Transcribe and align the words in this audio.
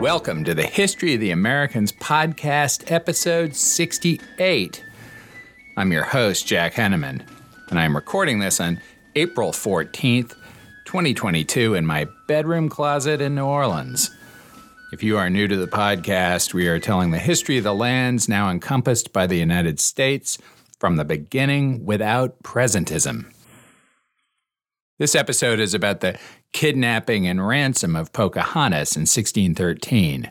Welcome 0.00 0.44
to 0.44 0.52
the 0.52 0.66
History 0.66 1.14
of 1.14 1.20
the 1.20 1.30
Americans 1.30 1.90
podcast, 1.90 2.90
episode 2.92 3.56
68. 3.56 4.84
I'm 5.78 5.90
your 5.90 6.04
host, 6.04 6.46
Jack 6.46 6.74
Henneman, 6.74 7.26
and 7.70 7.78
I'm 7.80 7.96
recording 7.96 8.38
this 8.38 8.60
on 8.60 8.78
April 9.14 9.52
14th, 9.52 10.34
2022, 10.84 11.72
in 11.72 11.86
my 11.86 12.06
bedroom 12.28 12.68
closet 12.68 13.22
in 13.22 13.34
New 13.34 13.46
Orleans. 13.46 14.10
If 14.92 15.02
you 15.02 15.16
are 15.16 15.30
new 15.30 15.48
to 15.48 15.56
the 15.56 15.66
podcast, 15.66 16.52
we 16.52 16.68
are 16.68 16.78
telling 16.78 17.10
the 17.10 17.18
history 17.18 17.56
of 17.56 17.64
the 17.64 17.74
lands 17.74 18.28
now 18.28 18.50
encompassed 18.50 19.14
by 19.14 19.26
the 19.26 19.38
United 19.38 19.80
States 19.80 20.36
from 20.78 20.96
the 20.96 21.06
beginning 21.06 21.86
without 21.86 22.42
presentism. 22.42 23.32
This 24.98 25.14
episode 25.14 25.60
is 25.60 25.74
about 25.74 26.00
the 26.00 26.18
kidnapping 26.54 27.26
and 27.26 27.46
ransom 27.46 27.94
of 27.94 28.14
Pocahontas 28.14 28.96
in 28.96 29.02
1613, 29.02 30.30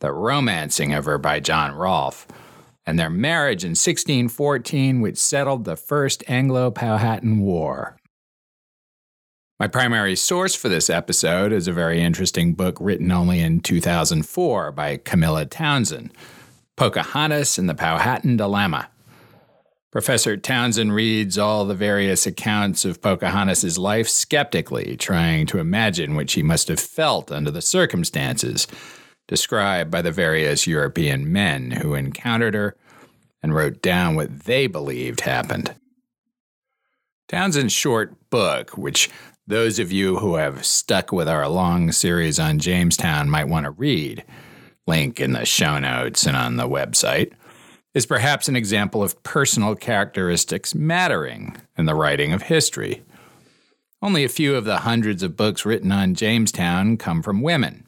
the 0.00 0.10
romancing 0.10 0.92
of 0.92 1.04
her 1.04 1.16
by 1.16 1.38
John 1.38 1.76
Rolfe, 1.76 2.26
and 2.84 2.98
their 2.98 3.08
marriage 3.08 3.62
in 3.62 3.70
1614, 3.70 5.00
which 5.00 5.16
settled 5.16 5.64
the 5.64 5.76
First 5.76 6.24
Anglo 6.26 6.72
Powhatan 6.72 7.38
War. 7.38 7.98
My 9.60 9.68
primary 9.68 10.16
source 10.16 10.56
for 10.56 10.68
this 10.68 10.90
episode 10.90 11.52
is 11.52 11.68
a 11.68 11.72
very 11.72 12.00
interesting 12.00 12.54
book 12.54 12.78
written 12.80 13.12
only 13.12 13.38
in 13.38 13.60
2004 13.60 14.72
by 14.72 14.96
Camilla 14.96 15.46
Townsend 15.46 16.12
Pocahontas 16.76 17.58
and 17.58 17.68
the 17.68 17.74
Powhatan 17.76 18.36
Dilemma. 18.36 18.88
Professor 19.90 20.36
Townsend 20.36 20.94
reads 20.94 21.36
all 21.36 21.64
the 21.64 21.74
various 21.74 22.24
accounts 22.24 22.84
of 22.84 23.02
Pocahontas' 23.02 23.76
life 23.76 24.08
skeptically, 24.08 24.96
trying 24.96 25.46
to 25.46 25.58
imagine 25.58 26.14
what 26.14 26.30
she 26.30 26.44
must 26.44 26.68
have 26.68 26.78
felt 26.78 27.32
under 27.32 27.50
the 27.50 27.62
circumstances 27.62 28.68
described 29.26 29.90
by 29.90 30.00
the 30.00 30.12
various 30.12 30.66
European 30.66 31.32
men 31.32 31.72
who 31.72 31.94
encountered 31.94 32.54
her 32.54 32.76
and 33.42 33.54
wrote 33.54 33.82
down 33.82 34.14
what 34.14 34.44
they 34.44 34.68
believed 34.68 35.22
happened. 35.22 35.74
Townsend's 37.28 37.72
short 37.72 38.30
book, 38.30 38.76
which 38.78 39.10
those 39.46 39.80
of 39.80 39.90
you 39.90 40.18
who 40.18 40.36
have 40.36 40.64
stuck 40.64 41.10
with 41.10 41.28
our 41.28 41.48
long 41.48 41.90
series 41.90 42.38
on 42.38 42.60
Jamestown 42.60 43.28
might 43.28 43.48
want 43.48 43.64
to 43.64 43.70
read, 43.70 44.24
link 44.86 45.20
in 45.20 45.32
the 45.32 45.44
show 45.44 45.80
notes 45.80 46.26
and 46.26 46.36
on 46.36 46.56
the 46.56 46.68
website, 46.68 47.32
is 47.94 48.06
perhaps 48.06 48.48
an 48.48 48.56
example 48.56 49.02
of 49.02 49.20
personal 49.22 49.74
characteristics 49.74 50.74
mattering 50.74 51.56
in 51.76 51.86
the 51.86 51.94
writing 51.94 52.32
of 52.32 52.42
history. 52.42 53.02
Only 54.02 54.24
a 54.24 54.28
few 54.28 54.54
of 54.54 54.64
the 54.64 54.78
hundreds 54.78 55.22
of 55.22 55.36
books 55.36 55.66
written 55.66 55.92
on 55.92 56.14
Jamestown 56.14 56.96
come 56.96 57.22
from 57.22 57.42
women. 57.42 57.84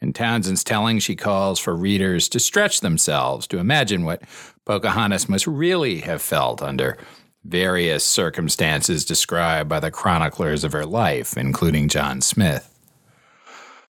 In 0.00 0.14
Townsend's 0.14 0.64
telling, 0.64 0.98
she 0.98 1.14
calls 1.14 1.58
for 1.58 1.76
readers 1.76 2.28
to 2.30 2.40
stretch 2.40 2.80
themselves 2.80 3.46
to 3.48 3.58
imagine 3.58 4.04
what 4.04 4.22
Pocahontas 4.64 5.28
must 5.28 5.46
really 5.46 5.98
have 6.00 6.22
felt 6.22 6.62
under 6.62 6.96
various 7.44 8.04
circumstances 8.04 9.04
described 9.04 9.68
by 9.68 9.80
the 9.80 9.90
chroniclers 9.90 10.64
of 10.64 10.72
her 10.72 10.86
life, 10.86 11.36
including 11.36 11.88
John 11.88 12.20
Smith. 12.20 12.66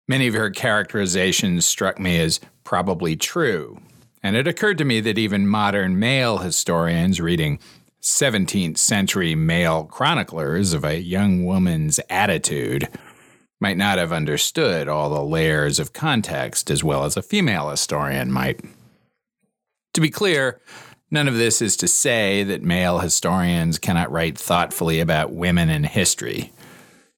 Many 0.08 0.26
of 0.26 0.34
her 0.34 0.50
characterizations 0.50 1.64
struck 1.64 2.00
me 2.00 2.18
as 2.18 2.40
probably 2.64 3.14
true, 3.14 3.80
and 4.22 4.36
it 4.36 4.46
occurred 4.46 4.78
to 4.78 4.84
me 4.84 5.00
that 5.00 5.18
even 5.18 5.46
modern 5.46 5.98
male 5.98 6.38
historians 6.38 7.20
reading 7.20 7.58
17th 8.02 8.78
century 8.78 9.34
male 9.34 9.84
chroniclers 9.84 10.72
of 10.72 10.84
a 10.84 11.00
young 11.00 11.44
woman's 11.44 12.00
attitude 12.08 12.88
might 13.60 13.76
not 13.76 13.98
have 13.98 14.12
understood 14.12 14.88
all 14.88 15.10
the 15.10 15.22
layers 15.22 15.78
of 15.78 15.92
context 15.92 16.70
as 16.70 16.82
well 16.82 17.04
as 17.04 17.16
a 17.16 17.22
female 17.22 17.68
historian 17.68 18.32
might. 18.32 18.60
To 19.94 20.00
be 20.00 20.08
clear, 20.08 20.60
none 21.10 21.28
of 21.28 21.34
this 21.34 21.60
is 21.60 21.76
to 21.78 21.88
say 21.88 22.42
that 22.44 22.62
male 22.62 23.00
historians 23.00 23.78
cannot 23.78 24.10
write 24.10 24.38
thoughtfully 24.38 25.00
about 25.00 25.32
women 25.32 25.68
in 25.68 25.84
history. 25.84 26.52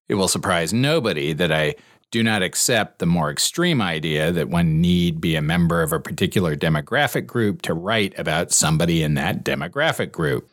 It 0.08 0.14
will 0.14 0.28
surprise 0.28 0.72
nobody 0.72 1.32
that 1.32 1.52
I 1.52 1.76
do 2.12 2.22
not 2.22 2.42
accept 2.42 2.98
the 2.98 3.06
more 3.06 3.30
extreme 3.30 3.80
idea 3.80 4.30
that 4.30 4.50
one 4.50 4.80
need 4.80 5.20
be 5.20 5.34
a 5.34 5.42
member 5.42 5.82
of 5.82 5.92
a 5.92 5.98
particular 5.98 6.54
demographic 6.54 7.26
group 7.26 7.62
to 7.62 7.74
write 7.74 8.16
about 8.18 8.52
somebody 8.52 9.02
in 9.02 9.14
that 9.14 9.42
demographic 9.42 10.12
group. 10.12 10.48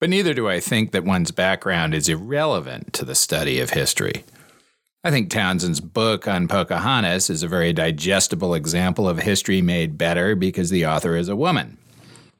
But 0.00 0.08
neither 0.08 0.32
do 0.32 0.48
I 0.48 0.60
think 0.60 0.92
that 0.92 1.04
one's 1.04 1.32
background 1.32 1.92
is 1.92 2.08
irrelevant 2.08 2.92
to 2.94 3.04
the 3.04 3.16
study 3.16 3.58
of 3.58 3.70
history. 3.70 4.24
I 5.02 5.10
think 5.10 5.28
Townsend's 5.28 5.80
book 5.80 6.28
on 6.28 6.48
Pocahontas 6.48 7.28
is 7.28 7.42
a 7.42 7.48
very 7.48 7.72
digestible 7.72 8.54
example 8.54 9.08
of 9.08 9.18
history 9.18 9.60
made 9.60 9.98
better 9.98 10.36
because 10.36 10.70
the 10.70 10.86
author 10.86 11.16
is 11.16 11.28
a 11.28 11.36
woman. 11.36 11.78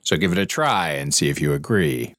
So 0.03 0.17
give 0.17 0.31
it 0.31 0.39
a 0.39 0.47
try 0.47 0.91
and 0.91 1.13
see 1.13 1.31
if 1.31 1.41
you 1.41 1.53
agree. 1.53 2.15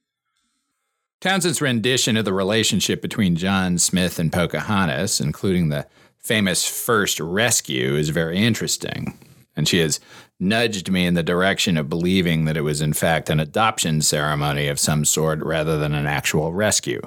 Townsend's 1.20 1.60
rendition 1.60 2.16
of 2.16 2.24
the 2.24 2.32
relationship 2.32 3.02
between 3.02 3.34
John 3.34 3.78
Smith 3.78 4.20
and 4.20 4.32
Pocahontas, 4.32 5.20
including 5.20 5.68
the 5.68 5.86
famous 6.16 6.68
first 6.68 7.18
rescue, 7.18 7.96
is 7.96 8.10
very 8.10 8.38
interesting. 8.38 9.18
And 9.56 9.66
she 9.66 9.78
has 9.78 9.98
nudged 10.38 10.92
me 10.92 11.06
in 11.06 11.14
the 11.14 11.24
direction 11.24 11.76
of 11.76 11.88
believing 11.88 12.44
that 12.44 12.56
it 12.56 12.60
was, 12.60 12.80
in 12.80 12.92
fact, 12.92 13.30
an 13.30 13.40
adoption 13.40 14.00
ceremony 14.00 14.68
of 14.68 14.78
some 14.78 15.04
sort 15.04 15.42
rather 15.42 15.76
than 15.76 15.92
an 15.92 16.06
actual 16.06 16.52
rescue. 16.52 17.00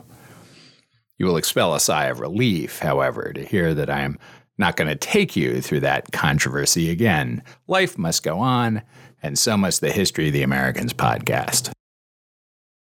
You 1.17 1.25
will 1.25 1.37
expel 1.37 1.73
a 1.73 1.79
sigh 1.79 2.07
of 2.07 2.19
relief, 2.19 2.79
however, 2.79 3.31
to 3.31 3.45
hear 3.45 3.73
that 3.73 3.89
I 3.89 4.01
am 4.01 4.19
not 4.57 4.75
going 4.75 4.89
to 4.89 4.95
take 4.95 5.37
you 5.37 5.61
through 5.61 5.79
that 5.81 6.11
controversy 6.11 6.89
again. 6.89 7.43
Life 7.67 7.97
must 7.97 8.23
go 8.23 8.39
on, 8.39 8.81
and 9.23 9.39
so 9.39 9.55
must 9.55 9.79
the 9.79 9.93
History 9.93 10.27
of 10.27 10.33
the 10.33 10.43
Americans 10.43 10.91
podcast. 10.91 11.71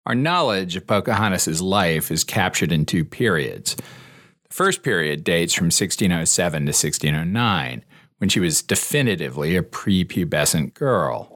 Our 0.06 0.16
knowledge 0.16 0.76
of 0.76 0.88
Pocahontas' 0.88 1.62
life 1.62 2.10
is 2.10 2.24
captured 2.24 2.72
in 2.72 2.86
two 2.86 3.06
periods. 3.06 3.76
The 3.76 4.54
first 4.54 4.82
period 4.82 5.24
dates 5.24 5.54
from 5.54 5.66
1607 5.66 6.62
to 6.64 6.70
1609, 6.70 7.86
when 8.18 8.30
she 8.30 8.40
was 8.40 8.64
definitively 8.64 9.56
a 9.56 9.64
prepubescent 9.64 10.74
girl. 10.74 11.36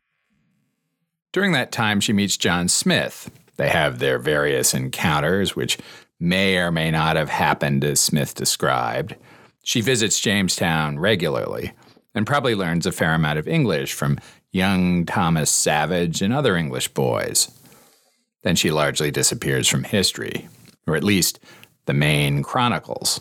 During 1.31 1.51
that 1.51 1.71
time, 1.71 1.99
she 1.99 2.13
meets 2.13 2.37
John 2.37 2.67
Smith. 2.67 3.29
They 3.57 3.69
have 3.69 3.99
their 3.99 4.17
various 4.17 4.73
encounters, 4.73 5.55
which 5.55 5.77
may 6.19 6.57
or 6.57 6.71
may 6.71 6.91
not 6.91 7.17
have 7.17 7.29
happened 7.29 7.83
as 7.83 7.99
Smith 7.99 8.33
described. 8.33 9.15
She 9.63 9.81
visits 9.81 10.19
Jamestown 10.19 10.97
regularly 10.97 11.73
and 12.13 12.25
probably 12.25 12.55
learns 12.55 12.85
a 12.85 12.91
fair 12.91 13.13
amount 13.13 13.37
of 13.37 13.47
English 13.47 13.93
from 13.93 14.19
young 14.51 15.05
Thomas 15.05 15.51
Savage 15.51 16.21
and 16.21 16.33
other 16.33 16.55
English 16.55 16.87
boys. 16.89 17.51
Then 18.45 18.55
she 18.55 18.69
largely 18.69 19.09
disappears 19.09 19.67
from 19.67 19.85
history, 19.85 20.47
or 20.85 20.95
at 20.95 21.03
least 21.03 21.39
the 21.87 21.93
main 21.93 22.43
chronicles. 22.43 23.19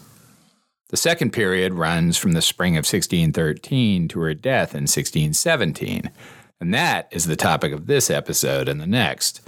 The 0.91 0.99
second 0.99 1.33
period 1.33 1.73
runs 1.73 2.19
from 2.19 2.33
the 2.33 2.43
spring 2.43 2.75
of 2.75 2.85
1613 2.85 4.07
to 4.09 4.21
her 4.21 4.35
death 4.35 4.75
in 4.75 4.83
1617, 4.83 6.11
and 6.61 6.75
that 6.75 7.09
is 7.11 7.25
the 7.25 7.37
topic 7.37 7.73
of 7.73 7.87
this 7.87 8.11
episode 8.11 8.69
and 8.69 8.79
the 8.79 8.87
next. 8.87 9.41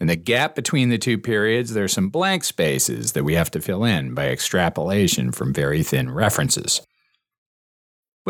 In 0.00 0.06
the 0.06 0.16
gap 0.16 0.54
between 0.54 0.88
the 0.88 0.96
two 0.96 1.18
periods, 1.18 1.74
there 1.74 1.84
are 1.84 1.88
some 1.88 2.08
blank 2.08 2.42
spaces 2.42 3.12
that 3.12 3.22
we 3.22 3.34
have 3.34 3.50
to 3.50 3.60
fill 3.60 3.84
in 3.84 4.14
by 4.14 4.28
extrapolation 4.28 5.30
from 5.30 5.52
very 5.52 5.82
thin 5.82 6.10
references. 6.10 6.80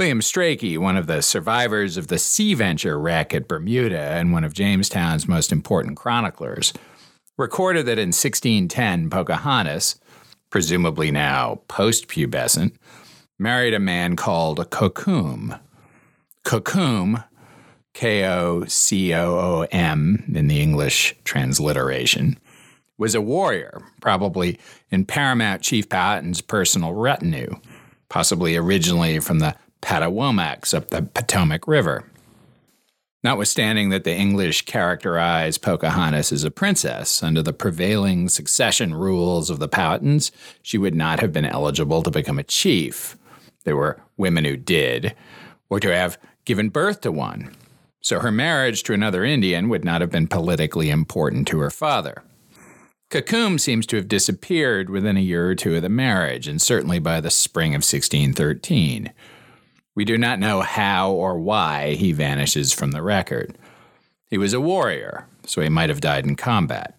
William 0.00 0.20
Strachey, 0.20 0.78
one 0.78 0.96
of 0.96 1.06
the 1.06 1.20
survivors 1.20 1.98
of 1.98 2.06
the 2.06 2.18
Sea 2.18 2.54
Venture 2.54 2.98
wreck 2.98 3.34
at 3.34 3.46
Bermuda 3.46 4.00
and 4.00 4.32
one 4.32 4.44
of 4.44 4.54
Jamestown's 4.54 5.28
most 5.28 5.52
important 5.52 5.98
chroniclers, 5.98 6.72
recorded 7.36 7.84
that 7.84 7.98
in 7.98 8.08
1610, 8.08 9.10
Pocahontas, 9.10 10.00
presumably 10.48 11.10
now 11.10 11.60
post-pubescent, 11.68 12.76
married 13.38 13.74
a 13.74 13.78
man 13.78 14.16
called 14.16 14.70
Kocoum. 14.70 15.60
Kocoum, 16.46 17.22
K 17.92 18.24
O 18.24 18.64
C 18.64 19.12
O 19.12 19.38
O 19.38 19.66
M 19.70 20.24
in 20.34 20.46
the 20.46 20.62
English 20.62 21.14
transliteration, 21.24 22.38
was 22.96 23.14
a 23.14 23.20
warrior, 23.20 23.82
probably 24.00 24.58
in 24.90 25.04
Paramount 25.04 25.60
Chief 25.60 25.86
Powhatan's 25.90 26.40
personal 26.40 26.94
retinue, 26.94 27.54
possibly 28.08 28.56
originally 28.56 29.18
from 29.18 29.40
the 29.40 29.54
Patawomecs 29.82 30.74
up 30.74 30.90
the 30.90 31.02
Potomac 31.02 31.66
River. 31.66 32.04
Notwithstanding 33.22 33.90
that 33.90 34.04
the 34.04 34.14
English 34.14 34.62
characterize 34.62 35.58
Pocahontas 35.58 36.32
as 36.32 36.42
a 36.42 36.50
princess, 36.50 37.22
under 37.22 37.42
the 37.42 37.52
prevailing 37.52 38.30
succession 38.30 38.94
rules 38.94 39.50
of 39.50 39.58
the 39.58 39.68
Powhatans, 39.68 40.30
she 40.62 40.78
would 40.78 40.94
not 40.94 41.20
have 41.20 41.32
been 41.32 41.44
eligible 41.44 42.02
to 42.02 42.10
become 42.10 42.38
a 42.38 42.44
chief. 42.44 43.18
There 43.64 43.76
were 43.76 44.00
women 44.16 44.46
who 44.46 44.56
did, 44.56 45.14
or 45.68 45.80
to 45.80 45.94
have 45.94 46.18
given 46.46 46.70
birth 46.70 47.02
to 47.02 47.12
one. 47.12 47.54
So 48.00 48.20
her 48.20 48.32
marriage 48.32 48.82
to 48.84 48.94
another 48.94 49.22
Indian 49.22 49.68
would 49.68 49.84
not 49.84 50.00
have 50.00 50.10
been 50.10 50.26
politically 50.26 50.88
important 50.88 51.46
to 51.48 51.58
her 51.58 51.70
father. 51.70 52.22
Kocoum 53.10 53.60
seems 53.60 53.86
to 53.86 53.96
have 53.96 54.08
disappeared 54.08 54.88
within 54.88 55.16
a 55.16 55.20
year 55.20 55.50
or 55.50 55.54
two 55.54 55.76
of 55.76 55.82
the 55.82 55.88
marriage, 55.88 56.48
and 56.48 56.62
certainly 56.62 56.98
by 56.98 57.20
the 57.20 57.30
spring 57.30 57.72
of 57.72 57.80
1613. 57.80 59.12
We 60.00 60.06
do 60.06 60.16
not 60.16 60.38
know 60.38 60.62
how 60.62 61.12
or 61.12 61.38
why 61.38 61.92
he 61.92 62.12
vanishes 62.12 62.72
from 62.72 62.92
the 62.92 63.02
record. 63.02 63.54
He 64.30 64.38
was 64.38 64.54
a 64.54 64.58
warrior, 64.60 65.26
so 65.44 65.60
he 65.60 65.68
might 65.68 65.90
have 65.90 66.00
died 66.00 66.24
in 66.24 66.36
combat. 66.36 66.98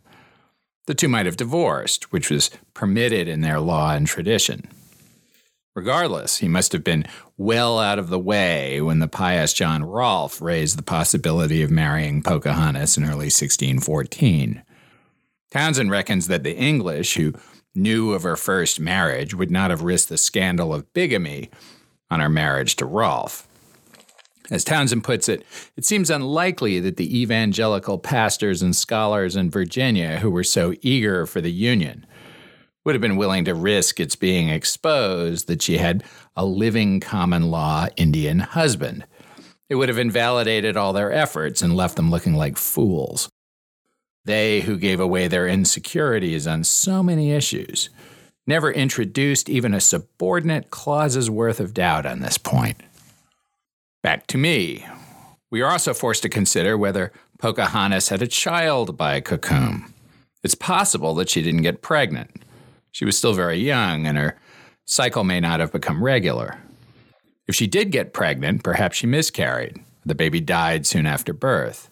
The 0.85 0.93
two 0.93 1.07
might 1.07 1.25
have 1.25 1.35
divorced, 1.35 2.11
which 2.11 2.29
was 2.29 2.51
permitted 2.75 3.27
in 3.27 3.41
their 3.41 3.59
law 3.59 3.95
and 3.95 4.05
tradition. 4.05 4.67
Regardless, 5.73 6.37
he 6.37 6.47
must 6.47 6.73
have 6.73 6.83
been 6.83 7.07
well 7.37 7.79
out 7.79 7.97
of 7.97 8.09
the 8.09 8.19
way 8.19 8.79
when 8.81 8.99
the 8.99 9.07
pious 9.07 9.51
John 9.51 9.83
Rolfe 9.83 10.39
raised 10.39 10.77
the 10.77 10.83
possibility 10.83 11.63
of 11.63 11.71
marrying 11.71 12.21
Pocahontas 12.21 12.97
in 12.97 13.03
early 13.03 13.31
1614. 13.31 14.61
Townsend 15.49 15.89
reckons 15.89 16.27
that 16.27 16.43
the 16.43 16.55
English, 16.55 17.15
who 17.15 17.33
knew 17.73 18.13
of 18.13 18.21
her 18.21 18.35
first 18.35 18.79
marriage, 18.79 19.33
would 19.33 19.49
not 19.49 19.71
have 19.71 19.81
risked 19.81 20.09
the 20.09 20.19
scandal 20.19 20.71
of 20.71 20.93
bigamy 20.93 21.49
on 22.11 22.19
her 22.19 22.29
marriage 22.29 22.75
to 22.75 22.85
Rolfe. 22.85 23.47
As 24.51 24.65
Townsend 24.65 25.05
puts 25.05 25.29
it, 25.29 25.45
it 25.77 25.85
seems 25.85 26.09
unlikely 26.09 26.81
that 26.81 26.97
the 26.97 27.21
evangelical 27.21 27.97
pastors 27.97 28.61
and 28.61 28.75
scholars 28.75 29.37
in 29.37 29.49
Virginia 29.49 30.19
who 30.19 30.29
were 30.29 30.43
so 30.43 30.75
eager 30.81 31.25
for 31.25 31.39
the 31.39 31.51
Union 31.51 32.05
would 32.83 32.93
have 32.93 33.01
been 33.01 33.15
willing 33.15 33.45
to 33.45 33.55
risk 33.55 33.99
its 33.99 34.17
being 34.17 34.49
exposed 34.49 35.47
that 35.47 35.61
she 35.61 35.77
had 35.77 36.03
a 36.35 36.45
living 36.45 36.99
common 36.99 37.49
law 37.49 37.87
Indian 37.95 38.39
husband. 38.39 39.05
It 39.69 39.75
would 39.75 39.87
have 39.87 39.97
invalidated 39.97 40.75
all 40.75 40.91
their 40.91 41.13
efforts 41.13 41.61
and 41.61 41.75
left 41.75 41.95
them 41.95 42.11
looking 42.11 42.33
like 42.33 42.57
fools. 42.57 43.29
They 44.25 44.61
who 44.61 44.77
gave 44.77 44.99
away 44.99 45.29
their 45.29 45.47
insecurities 45.47 46.45
on 46.45 46.65
so 46.65 47.01
many 47.01 47.31
issues 47.31 47.89
never 48.47 48.71
introduced 48.71 49.49
even 49.49 49.73
a 49.73 49.79
subordinate 49.79 50.69
clause's 50.69 51.29
worth 51.29 51.59
of 51.59 51.73
doubt 51.73 52.05
on 52.05 52.19
this 52.19 52.37
point. 52.37 52.81
Back 54.03 54.27
to 54.27 54.37
me. 54.37 54.85
We 55.49 55.61
are 55.61 55.71
also 55.71 55.93
forced 55.93 56.23
to 56.23 56.29
consider 56.29 56.77
whether 56.77 57.11
Pocahontas 57.39 58.09
had 58.09 58.21
a 58.21 58.27
child 58.27 58.97
by 58.97 59.21
Kocoum. 59.21 59.91
It's 60.43 60.55
possible 60.55 61.13
that 61.15 61.29
she 61.29 61.41
didn't 61.41 61.61
get 61.61 61.81
pregnant. 61.81 62.43
She 62.91 63.05
was 63.05 63.17
still 63.17 63.33
very 63.33 63.57
young, 63.57 64.07
and 64.07 64.17
her 64.17 64.39
cycle 64.85 65.23
may 65.23 65.39
not 65.39 65.59
have 65.59 65.71
become 65.71 66.03
regular. 66.03 66.59
If 67.47 67.55
she 67.55 67.67
did 67.67 67.91
get 67.91 68.13
pregnant, 68.13 68.63
perhaps 68.63 68.97
she 68.97 69.07
miscarried. 69.07 69.77
The 70.05 70.15
baby 70.15 70.39
died 70.39 70.87
soon 70.87 71.05
after 71.05 71.33
birth. 71.33 71.89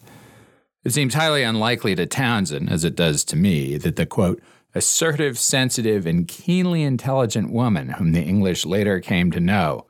It 0.84 0.92
seems 0.92 1.14
highly 1.14 1.42
unlikely 1.42 1.94
to 1.96 2.06
Townsend, 2.06 2.70
as 2.70 2.84
it 2.84 2.96
does 2.96 3.24
to 3.24 3.36
me, 3.36 3.76
that 3.76 3.96
the 3.96 4.06
quote, 4.06 4.40
assertive, 4.74 5.38
sensitive, 5.38 6.06
and 6.06 6.28
keenly 6.28 6.82
intelligent 6.82 7.52
woman 7.52 7.90
whom 7.90 8.12
the 8.12 8.22
English 8.22 8.64
later 8.64 9.00
came 9.00 9.30
to 9.30 9.40
know 9.40 9.86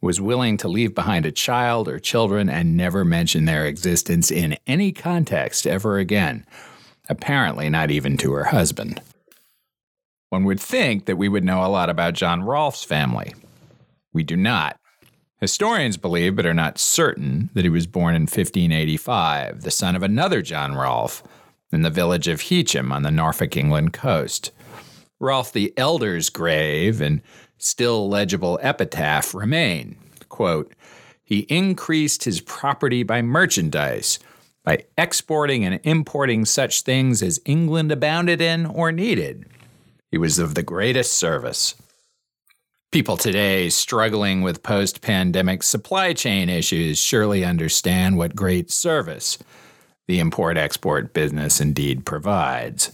was 0.00 0.20
willing 0.20 0.56
to 0.56 0.68
leave 0.68 0.94
behind 0.94 1.26
a 1.26 1.32
child 1.32 1.88
or 1.88 1.98
children 1.98 2.48
and 2.48 2.76
never 2.76 3.04
mention 3.04 3.44
their 3.44 3.66
existence 3.66 4.30
in 4.30 4.56
any 4.66 4.92
context 4.92 5.66
ever 5.66 5.98
again, 5.98 6.46
apparently 7.08 7.68
not 7.68 7.90
even 7.90 8.16
to 8.16 8.32
her 8.32 8.44
husband. 8.44 9.00
One 10.30 10.44
would 10.44 10.60
think 10.60 11.06
that 11.06 11.16
we 11.16 11.28
would 11.28 11.44
know 11.44 11.64
a 11.64 11.68
lot 11.68 11.90
about 11.90 12.14
John 12.14 12.42
Rolfe's 12.42 12.84
family. 12.84 13.34
We 14.12 14.22
do 14.22 14.36
not. 14.36 14.78
Historians 15.40 15.96
believe, 15.96 16.36
but 16.36 16.46
are 16.46 16.54
not 16.54 16.78
certain, 16.78 17.50
that 17.54 17.64
he 17.64 17.70
was 17.70 17.86
born 17.86 18.14
in 18.14 18.22
1585, 18.22 19.62
the 19.62 19.70
son 19.70 19.96
of 19.96 20.02
another 20.02 20.42
John 20.42 20.74
Rolfe, 20.74 21.22
in 21.72 21.82
the 21.82 21.90
village 21.90 22.28
of 22.28 22.40
Heacham 22.42 22.92
on 22.92 23.02
the 23.02 23.10
Norfolk, 23.10 23.56
England 23.56 23.92
coast. 23.92 24.50
Rolfe 25.20 25.52
the 25.52 25.72
Elder's 25.76 26.30
grave 26.30 27.00
and 27.00 27.20
still 27.58 28.08
legible 28.08 28.58
epitaph 28.62 29.34
remain. 29.34 29.96
Quote, 30.28 30.72
he 31.24 31.40
increased 31.50 32.24
his 32.24 32.40
property 32.40 33.02
by 33.02 33.20
merchandise, 33.20 34.18
by 34.64 34.84
exporting 34.96 35.64
and 35.64 35.78
importing 35.82 36.44
such 36.46 36.82
things 36.82 37.22
as 37.22 37.40
England 37.44 37.92
abounded 37.92 38.40
in 38.40 38.64
or 38.64 38.92
needed. 38.92 39.46
He 40.10 40.16
was 40.16 40.38
of 40.38 40.54
the 40.54 40.62
greatest 40.62 41.14
service. 41.14 41.74
People 42.90 43.18
today 43.18 43.68
struggling 43.68 44.40
with 44.40 44.62
post 44.62 45.02
pandemic 45.02 45.62
supply 45.62 46.14
chain 46.14 46.48
issues 46.48 46.98
surely 46.98 47.44
understand 47.44 48.16
what 48.16 48.34
great 48.34 48.70
service 48.70 49.36
the 50.08 50.18
import 50.18 50.56
export 50.56 51.12
business 51.12 51.60
indeed 51.60 52.04
provides. 52.04 52.90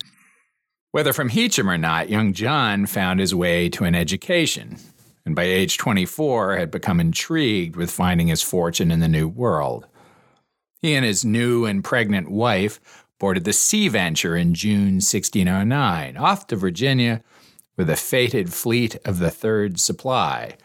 Whether 0.90 1.12
from 1.12 1.31
Heacham 1.31 1.69
or 1.69 1.78
not, 1.78 2.11
young 2.11 2.32
John 2.34 2.87
found 2.87 3.20
his 3.20 3.34
way 3.34 3.69
to 3.70 3.84
an 3.84 3.94
education, 3.94 4.78
and 5.25 5.34
by 5.34 5.44
age 5.44 5.78
24 5.78 6.56
had 6.56 6.70
become 6.70 7.00
intrigued 7.00 7.76
with 7.76 7.90
finding 7.90 8.26
his 8.26 8.43
fortune 8.43 8.90
in 8.90 9.00
the 9.00 9.08
New 9.08 9.28
World. 9.28 9.87
He 10.82 10.94
and 10.94 11.05
his 11.05 11.25
new 11.25 11.64
and 11.64 11.82
pregnant 11.82 12.31
wife 12.31 13.06
boarded 13.19 13.44
the 13.44 13.52
Sea 13.52 13.88
Venture 13.88 14.37
in 14.37 14.52
June 14.52 14.96
1609, 14.96 16.16
off 16.16 16.46
to 16.49 16.56
Virginia 16.56 17.22
with 17.76 17.88
a 17.88 17.96
fated 17.96 18.52
fleet 18.52 18.96
of 19.05 19.19
the 19.19 19.31
Third 19.31 19.81
Supply. 19.81 20.56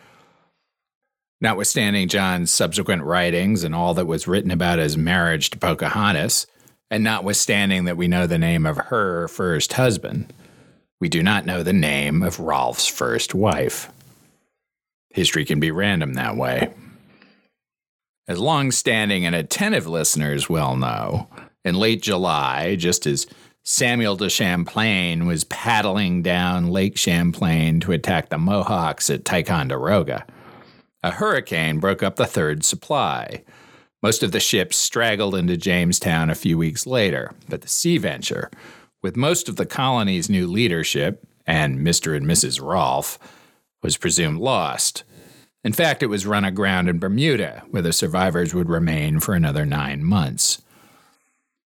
Notwithstanding 1.41 2.09
John's 2.09 2.51
subsequent 2.51 3.03
writings 3.03 3.63
and 3.63 3.73
all 3.73 3.93
that 3.93 4.07
was 4.07 4.27
written 4.27 4.51
about 4.51 4.79
his 4.79 4.97
marriage 4.97 5.49
to 5.51 5.57
Pocahontas, 5.57 6.47
and 6.91 7.03
notwithstanding 7.03 7.85
that 7.85 7.97
we 7.97 8.07
know 8.07 8.27
the 8.27 8.37
name 8.37 8.65
of 8.65 8.77
her 8.77 9.27
first 9.27 9.73
husband, 9.73 10.33
we 10.99 11.07
do 11.07 11.23
not 11.23 11.45
know 11.45 11.63
the 11.63 11.71
name 11.71 12.23
of 12.23 12.39
Rolfe's 12.39 12.87
first 12.87 13.33
wife. 13.33 13.89
History 15.11 15.45
can 15.45 15.59
be 15.59 15.71
random 15.71 16.13
that 16.15 16.35
way. 16.35 16.73
As 18.27 18.37
long 18.37 18.71
standing 18.71 19.25
and 19.25 19.33
attentive 19.33 19.87
listeners 19.87 20.49
well 20.49 20.75
know, 20.75 21.29
in 21.63 21.75
late 21.75 22.01
July, 22.01 22.75
just 22.75 23.07
as 23.07 23.27
Samuel 23.63 24.15
de 24.15 24.29
Champlain 24.29 25.25
was 25.25 25.43
paddling 25.45 26.21
down 26.21 26.69
Lake 26.69 26.97
Champlain 26.97 27.79
to 27.81 27.91
attack 27.91 28.29
the 28.29 28.37
Mohawks 28.37 29.09
at 29.09 29.25
Ticonderoga. 29.25 30.25
A 31.01 31.11
hurricane 31.11 31.79
broke 31.79 32.03
up 32.03 32.17
the 32.17 32.25
third 32.25 32.65
supply. 32.65 33.43
Most 34.01 34.21
of 34.21 34.31
the 34.31 34.39
ships 34.39 34.75
straggled 34.75 35.35
into 35.35 35.57
Jamestown 35.57 36.29
a 36.29 36.35
few 36.35 36.57
weeks 36.57 36.85
later, 36.85 37.33
but 37.47 37.61
the 37.61 37.69
Sea 37.69 37.97
Venture, 37.97 38.49
with 39.01 39.15
most 39.15 39.47
of 39.47 39.55
the 39.55 39.65
colony's 39.65 40.29
new 40.29 40.45
leadership 40.47 41.25
and 41.47 41.79
Mr. 41.79 42.15
and 42.15 42.25
Mrs. 42.25 42.61
Rolfe, 42.61 43.17
was 43.81 43.97
presumed 43.97 44.39
lost. 44.39 45.03
In 45.63 45.73
fact, 45.73 46.03
it 46.03 46.07
was 46.07 46.25
run 46.25 46.45
aground 46.45 46.89
in 46.89 46.99
Bermuda, 46.99 47.63
where 47.69 47.81
the 47.81 47.93
survivors 47.93 48.53
would 48.53 48.69
remain 48.69 49.19
for 49.19 49.33
another 49.33 49.65
nine 49.65 50.03
months. 50.03 50.61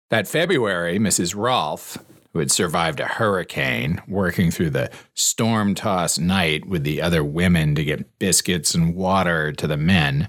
That 0.09 0.27
February, 0.27 0.99
Mrs. 0.99 1.35
Rolfe, 1.35 1.97
who 2.33 2.39
had 2.39 2.51
survived 2.51 2.99
a 2.99 3.05
hurricane, 3.05 4.01
working 4.07 4.49
through 4.49 4.71
the 4.71 4.89
storm 5.13 5.75
tossed 5.75 6.19
night 6.19 6.65
with 6.65 6.83
the 6.83 7.01
other 7.01 7.23
women 7.23 7.75
to 7.75 7.83
get 7.83 8.19
biscuits 8.19 8.73
and 8.73 8.95
water 8.95 9.51
to 9.53 9.67
the 9.67 9.77
men, 9.77 10.27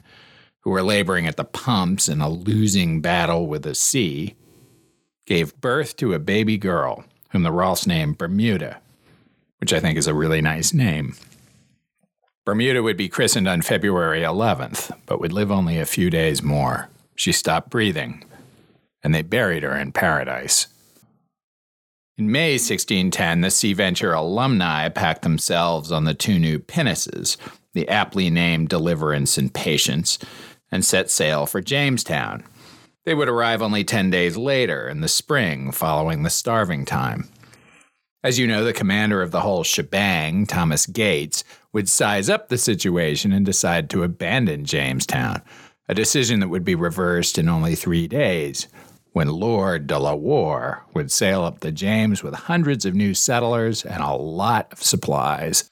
who 0.61 0.71
were 0.71 0.83
laboring 0.83 1.27
at 1.27 1.37
the 1.37 1.45
pumps 1.45 2.09
in 2.09 2.21
a 2.21 2.29
losing 2.29 3.01
battle 3.01 3.47
with 3.47 3.63
the 3.63 3.75
sea, 3.75 4.35
gave 5.27 5.59
birth 5.61 5.97
to 5.97 6.13
a 6.13 6.19
baby 6.19 6.59
girl 6.59 7.05
whom 7.31 7.43
the 7.43 7.51
Rolfes 7.51 7.87
named 7.87 8.19
Bermuda, 8.19 8.81
which 9.59 9.73
I 9.73 9.81
think 9.81 9.99
is 9.99 10.07
a 10.07 10.15
really 10.15 10.43
nice 10.43 10.73
name. 10.73 11.15
Bermuda 12.45 12.83
would 12.83 12.99
be 12.99 13.09
christened 13.09 13.49
on 13.49 13.63
February 13.63 14.21
11th, 14.21 14.95
but 15.07 15.19
would 15.19 15.33
live 15.33 15.51
only 15.51 15.79
a 15.79 15.87
few 15.87 16.11
days 16.11 16.43
more. 16.43 16.91
She 17.17 17.33
stopped 17.33 17.71
breathing 17.71 18.25
and 19.03 19.15
they 19.15 19.23
buried 19.23 19.63
her 19.63 19.77
in 19.77 19.93
paradise. 19.93 20.67
In 22.17 22.31
May 22.31 22.53
1610, 22.53 23.41
the 23.41 23.51
Sea 23.51 23.73
Venture 23.73 24.13
alumni 24.13 24.89
packed 24.89 25.23
themselves 25.23 25.91
on 25.91 26.05
the 26.05 26.15
two 26.15 26.39
new 26.39 26.61
pinnaces, 26.61 27.37
the 27.73 27.89
aptly 27.89 28.31
named 28.31 28.69
Deliverance 28.69 29.37
and 29.37 29.53
Patience, 29.53 30.21
and 30.71 30.85
set 30.85 31.11
sail 31.11 31.45
for 31.45 31.61
Jamestown. 31.61 32.45
They 33.05 33.15
would 33.15 33.29
arrive 33.29 33.61
only 33.63 33.83
10 33.83 34.11
days 34.11 34.37
later, 34.37 34.89
in 34.89 35.01
the 35.01 35.09
spring 35.09 35.73
following 35.73 36.23
the 36.23 36.31
starving 36.31 36.85
time. 36.85 37.29
As 38.23 38.39
you 38.39 38.47
know, 38.47 38.63
the 38.63 38.73
commander 38.73 39.21
of 39.21 39.33
the 39.33 39.41
whole 39.41 39.65
shebang, 39.65 40.47
Thomas 40.47 40.87
Gates, 40.87 41.43
would 41.73 41.89
size 41.89 42.31
up 42.31 42.49
the 42.49 42.59
situation 42.59 43.33
and 43.33 43.45
decide 43.45 43.91
to 43.91 44.05
abandon 44.05 44.65
Jamestown, 44.65 45.43
a 45.89 45.95
decision 45.95 46.39
that 46.39 46.49
would 46.49 46.65
be 46.65 46.77
reversed 46.77 47.39
in 47.39 47.49
only 47.49 47.75
three 47.75 48.07
days 48.07 48.69
when 49.15 49.29
Lord 49.29 49.87
de 49.87 49.97
la 49.97 50.13
Warr 50.13 50.85
would 50.93 51.11
sail 51.11 51.45
up 51.45 51.61
the 51.61 51.71
James 51.71 52.25
with 52.25 52.35
hundreds 52.35 52.85
of 52.85 52.95
new 52.95 53.15
settlers 53.15 53.85
and 53.85 54.03
a 54.03 54.13
lot 54.13 54.73
of 54.73 54.83
supplies. 54.83 55.71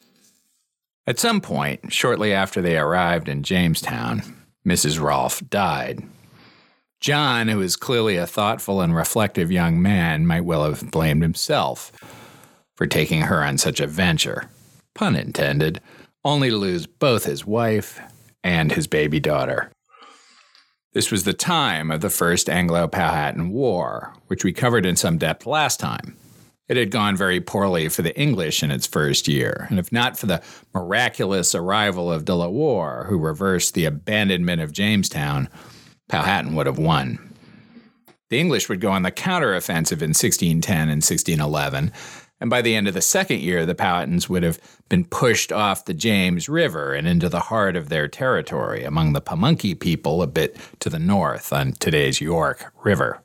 At 1.08 1.18
some 1.18 1.40
point, 1.40 1.92
shortly 1.92 2.32
after 2.32 2.62
they 2.62 2.78
arrived 2.78 3.28
in 3.28 3.42
Jamestown, 3.42 4.22
Mrs. 4.64 5.00
Rolfe 5.00 5.42
died. 5.50 6.04
John, 7.00 7.48
who 7.48 7.58
was 7.58 7.74
clearly 7.74 8.16
a 8.16 8.28
thoughtful 8.28 8.80
and 8.80 8.94
reflective 8.94 9.50
young 9.50 9.82
man, 9.82 10.24
might 10.24 10.44
well 10.44 10.62
have 10.64 10.92
blamed 10.92 11.22
himself. 11.22 11.90
for 12.76 12.86
taking 12.86 13.22
her 13.22 13.44
on 13.44 13.58
such 13.58 13.80
a 13.80 13.86
venture, 13.86 14.48
pun 14.94 15.14
intended, 15.14 15.80
only 16.24 16.48
to 16.50 16.56
lose 16.56 16.86
both 16.86 17.24
his 17.24 17.44
wife 17.44 18.00
and 18.42 18.72
his 18.72 18.86
baby 18.86 19.20
daughter. 19.20 19.70
This 20.92 21.10
was 21.10 21.24
the 21.24 21.32
time 21.32 21.90
of 21.90 22.02
the 22.02 22.10
First 22.10 22.50
Anglo 22.50 22.86
Powhatan 22.86 23.48
War, 23.48 24.12
which 24.26 24.44
we 24.44 24.52
covered 24.52 24.84
in 24.84 24.94
some 24.94 25.16
depth 25.16 25.46
last 25.46 25.80
time. 25.80 26.18
It 26.68 26.76
had 26.76 26.90
gone 26.90 27.16
very 27.16 27.40
poorly 27.40 27.88
for 27.88 28.02
the 28.02 28.18
English 28.18 28.62
in 28.62 28.70
its 28.70 28.86
first 28.86 29.26
year, 29.26 29.66
and 29.70 29.78
if 29.78 29.90
not 29.90 30.18
for 30.18 30.26
the 30.26 30.42
miraculous 30.74 31.54
arrival 31.54 32.12
of 32.12 32.26
De 32.26 32.34
La 32.34 32.48
Warr, 32.48 33.06
who 33.08 33.18
reversed 33.18 33.72
the 33.72 33.86
abandonment 33.86 34.60
of 34.60 34.72
Jamestown, 34.72 35.48
Powhatan 36.10 36.54
would 36.54 36.66
have 36.66 36.78
won. 36.78 37.18
The 38.28 38.38
English 38.38 38.68
would 38.68 38.80
go 38.80 38.90
on 38.90 39.02
the 39.02 39.10
counteroffensive 39.10 40.02
in 40.02 40.10
1610 40.10 40.76
and 40.76 41.02
1611, 41.02 41.90
and 42.42 42.50
by 42.50 42.60
the 42.60 42.74
end 42.74 42.88
of 42.88 42.94
the 42.94 43.00
second 43.00 43.38
year, 43.38 43.64
the 43.64 43.72
Powhatans 43.76 44.28
would 44.28 44.42
have 44.42 44.58
been 44.88 45.04
pushed 45.04 45.52
off 45.52 45.84
the 45.84 45.94
James 45.94 46.48
River 46.48 46.92
and 46.92 47.06
into 47.06 47.28
the 47.28 47.38
heart 47.38 47.76
of 47.76 47.88
their 47.88 48.08
territory 48.08 48.82
among 48.82 49.12
the 49.12 49.20
Pamunkey 49.20 49.78
people 49.78 50.20
a 50.20 50.26
bit 50.26 50.56
to 50.80 50.90
the 50.90 50.98
north 50.98 51.52
on 51.52 51.70
today's 51.70 52.20
York 52.20 52.74
River. 52.82 53.22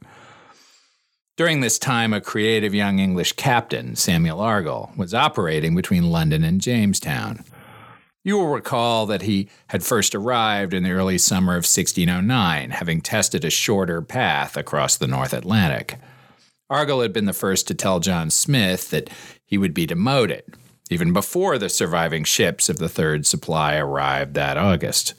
During 1.36 1.62
this 1.62 1.80
time, 1.80 2.14
a 2.14 2.22
creative 2.22 2.76
young 2.76 3.00
English 3.00 3.32
captain, 3.32 3.96
Samuel 3.96 4.38
Argall, 4.38 4.96
was 4.96 5.16
operating 5.16 5.76
between 5.76 6.12
London 6.12 6.44
and 6.44 6.62
Jamestown. 6.62 7.44
You 8.24 8.38
will 8.38 8.50
recall 8.50 9.08
that 9.08 9.24
he 9.24 9.50
had 9.70 9.84
first 9.84 10.14
arrived 10.14 10.76
in 10.76 10.84
the 10.84 10.92
early 10.92 11.18
summer 11.18 11.54
of 11.54 11.66
1609, 11.66 12.70
having 12.70 13.02
tested 13.02 13.44
a 13.44 13.50
shorter 13.50 14.04
path 14.04 14.56
across 14.56 14.96
the 14.96 15.08
North 15.08 15.34
Atlantic. 15.34 15.98
Argall 16.72 17.02
had 17.02 17.14
been 17.14 17.26
the 17.26 17.34
first 17.34 17.68
to 17.68 17.74
tell 17.74 18.00
John 18.00 18.30
Smith 18.30 18.90
that 18.90 19.10
he 19.46 19.58
would 19.58 19.74
be 19.74 19.86
demoted, 19.86 20.44
even 20.90 21.14
before 21.14 21.58
the 21.58 21.70
surviving 21.70 22.24
ships 22.24 22.68
of 22.68 22.78
the 22.78 22.90
third 22.90 23.26
supply 23.26 23.78
arrived 23.78 24.34
that 24.34 24.58
August. 24.58 25.14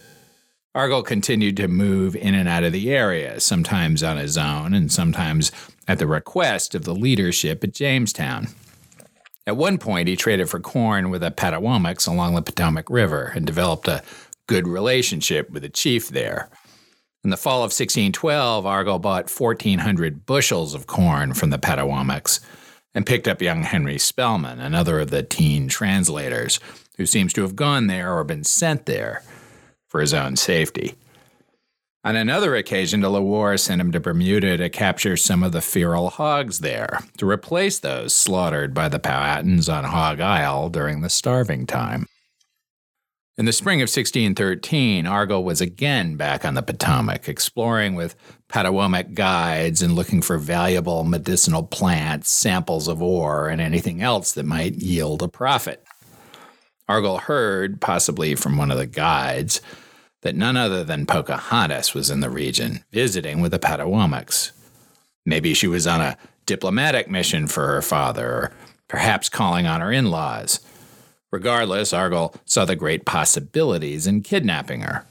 Argall 0.77 1.05
continued 1.05 1.57
to 1.57 1.67
move 1.67 2.15
in 2.15 2.35
and 2.35 2.49
out 2.49 2.65
of 2.65 2.73
the 2.73 2.91
area, 2.91 3.41
sometimes 3.41 4.03
on 4.03 4.19
his 4.19 4.37
own 4.37 4.75
and 4.75 4.93
sometimes 4.93 5.51
at 5.89 5.99
the 5.99 6.07
request 6.07 6.75
of 6.75 6.85
the 6.85 6.95
leadership 6.95 7.65
at 7.65 7.73
Jamestown. 7.73 8.49
At 9.47 9.57
one 9.57 9.79
point, 9.79 10.09
he 10.09 10.17
traded 10.17 10.51
for 10.51 10.61
corn 10.61 11.09
with 11.09 11.23
the 11.23 11.31
Patawomecs 11.31 12.07
along 12.07 12.35
the 12.35 12.43
Potomac 12.43 12.91
River 12.91 13.33
and 13.35 13.47
developed 13.47 13.89
a 13.89 14.03
good 14.47 14.69
relationship 14.69 15.49
with 15.49 15.63
the 15.63 15.71
chief 15.71 16.11
there. 16.11 16.51
In 17.25 17.31
the 17.31 17.37
fall 17.37 17.59
of 17.59 17.73
1612, 17.73 18.65
Argall 18.65 19.01
bought 19.01 19.31
1,400 19.31 20.25
bushels 20.25 20.75
of 20.75 20.87
corn 20.87 21.35
from 21.35 21.51
the 21.51 21.59
Patawomecs 21.59 22.41
and 22.95 23.05
picked 23.05 23.27
up 23.27 23.43
young 23.43 23.65
Henry 23.65 23.99
Spellman, 23.99 24.61
another 24.61 25.01
of 25.01 25.11
the 25.11 25.23
teen 25.23 25.69
translators, 25.69 26.61
who 26.97 27.07
seems 27.07 27.33
to 27.33 27.43
have 27.43 27.57
gone 27.57 27.87
there 27.89 28.17
or 28.17 28.25
been 28.25 28.45
sent 28.45 28.87
there 28.87 29.23
for 29.89 30.01
his 30.01 30.15
own 30.15 30.37
safety. 30.37 30.95
On 32.05 32.15
another 32.15 32.55
occasion, 32.55 33.01
De 33.01 33.09
La 33.09 33.21
Warr 33.21 33.57
sent 33.57 33.81
him 33.81 33.91
to 33.93 34.01
Bermuda 34.01 34.57
to 34.57 34.71
capture 34.71 35.17
some 35.17 35.43
of 35.43 35.53
the 35.53 35.61
feral 35.61 36.11
hogs 36.11 36.61
there, 36.61 37.01
to 37.19 37.29
replace 37.29 37.81
those 37.81 38.15
slaughtered 38.15 38.73
by 38.73 38.89
the 38.89 39.01
Powhatans 39.01 39.69
on 39.73 39.85
Hog 39.85 40.21
Isle 40.21 40.71
during 40.71 41.01
the 41.01 41.11
starving 41.11 41.67
time. 41.67 42.07
In 43.39 43.45
the 43.45 43.53
spring 43.53 43.81
of 43.81 43.87
1613, 43.87 45.05
Argall 45.05 45.45
was 45.45 45.61
again 45.61 46.17
back 46.17 46.45
on 46.45 46.55
the 46.55 46.63
Potomac, 46.63 47.29
exploring 47.29 47.95
with 47.95 48.17
Patawomeck 48.49 49.15
guides 49.15 49.81
and 49.81 49.95
looking 49.95 50.23
for 50.23 50.39
valuable 50.39 51.05
medicinal 51.05 51.63
plants, 51.63 52.33
samples 52.33 52.89
of 52.89 53.01
ore, 53.01 53.49
and 53.49 53.61
anything 53.61 54.03
else 54.03 54.33
that 54.33 54.45
might 54.45 54.75
yield 54.75 55.23
a 55.23 55.29
profit. 55.29 55.85
Argall 56.89 57.21
heard, 57.21 57.81
possibly 57.81 58.35
from 58.35 58.57
one 58.57 58.73
of 58.73 58.77
the 58.77 58.87
guides, 58.87 59.61
that 60.23 60.35
none 60.35 60.57
other 60.57 60.83
than 60.83 61.07
Pocahontas 61.07 61.95
was 61.95 62.11
in 62.11 62.19
the 62.19 62.31
region, 62.31 62.83
visiting 62.91 63.41
with 63.41 63.53
the 63.53 63.61
Patawomecs. 63.61 64.51
Maybe 65.25 65.55
she 65.55 65.69
was 65.69 65.87
on 65.87 66.01
a 66.01 66.19
diplomatic 66.45 67.09
mission 67.09 67.47
for 67.47 67.69
her 67.69 67.83
father, 67.83 68.27
or 68.27 68.53
perhaps 68.89 69.29
calling 69.29 69.65
on 69.65 69.81
her 69.81 69.93
in 69.93 70.11
laws. 70.11 70.59
Regardless, 71.31 71.93
Argall 71.93 72.35
saw 72.45 72.65
the 72.65 72.77
great 72.77 73.05
possibilities 73.05 74.07
in 74.07 74.23
kidnapping 74.23 74.81
her. 74.81 75.05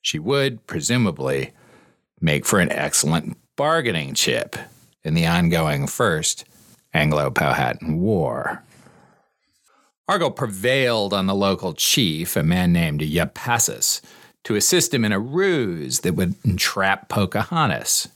She 0.00 0.18
would, 0.18 0.66
presumably, 0.66 1.52
make 2.20 2.46
for 2.46 2.58
an 2.58 2.72
excellent 2.72 3.36
bargaining 3.56 4.14
chip 4.14 4.56
in 5.04 5.14
the 5.14 5.26
ongoing 5.26 5.86
First 5.86 6.44
Anglo 6.94 7.30
Powhatan 7.30 8.00
War. 8.00 8.62
Argall 10.10 10.34
prevailed 10.34 11.14
on 11.14 11.26
the 11.26 11.34
local 11.34 11.74
chief, 11.74 12.36
a 12.36 12.42
man 12.42 12.72
named 12.72 13.00
Yapassus, 13.00 14.00
to 14.44 14.56
assist 14.56 14.92
him 14.92 15.04
in 15.04 15.12
a 15.12 15.20
ruse 15.20 16.00
that 16.00 16.14
would 16.14 16.34
entrap 16.44 17.08
Pocahontas. 17.08 18.08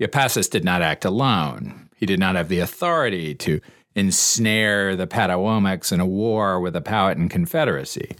Yapassus 0.00 0.48
did 0.48 0.64
not 0.64 0.82
act 0.82 1.04
alone. 1.04 1.88
He 1.96 2.06
did 2.06 2.18
not 2.18 2.34
have 2.34 2.48
the 2.48 2.58
authority 2.58 3.34
to 3.36 3.60
ensnare 3.94 4.96
the 4.96 5.06
Patawomecs 5.06 5.92
in 5.92 6.00
a 6.00 6.06
war 6.06 6.60
with 6.60 6.72
the 6.72 6.80
Powhatan 6.80 7.28
Confederacy. 7.28 8.16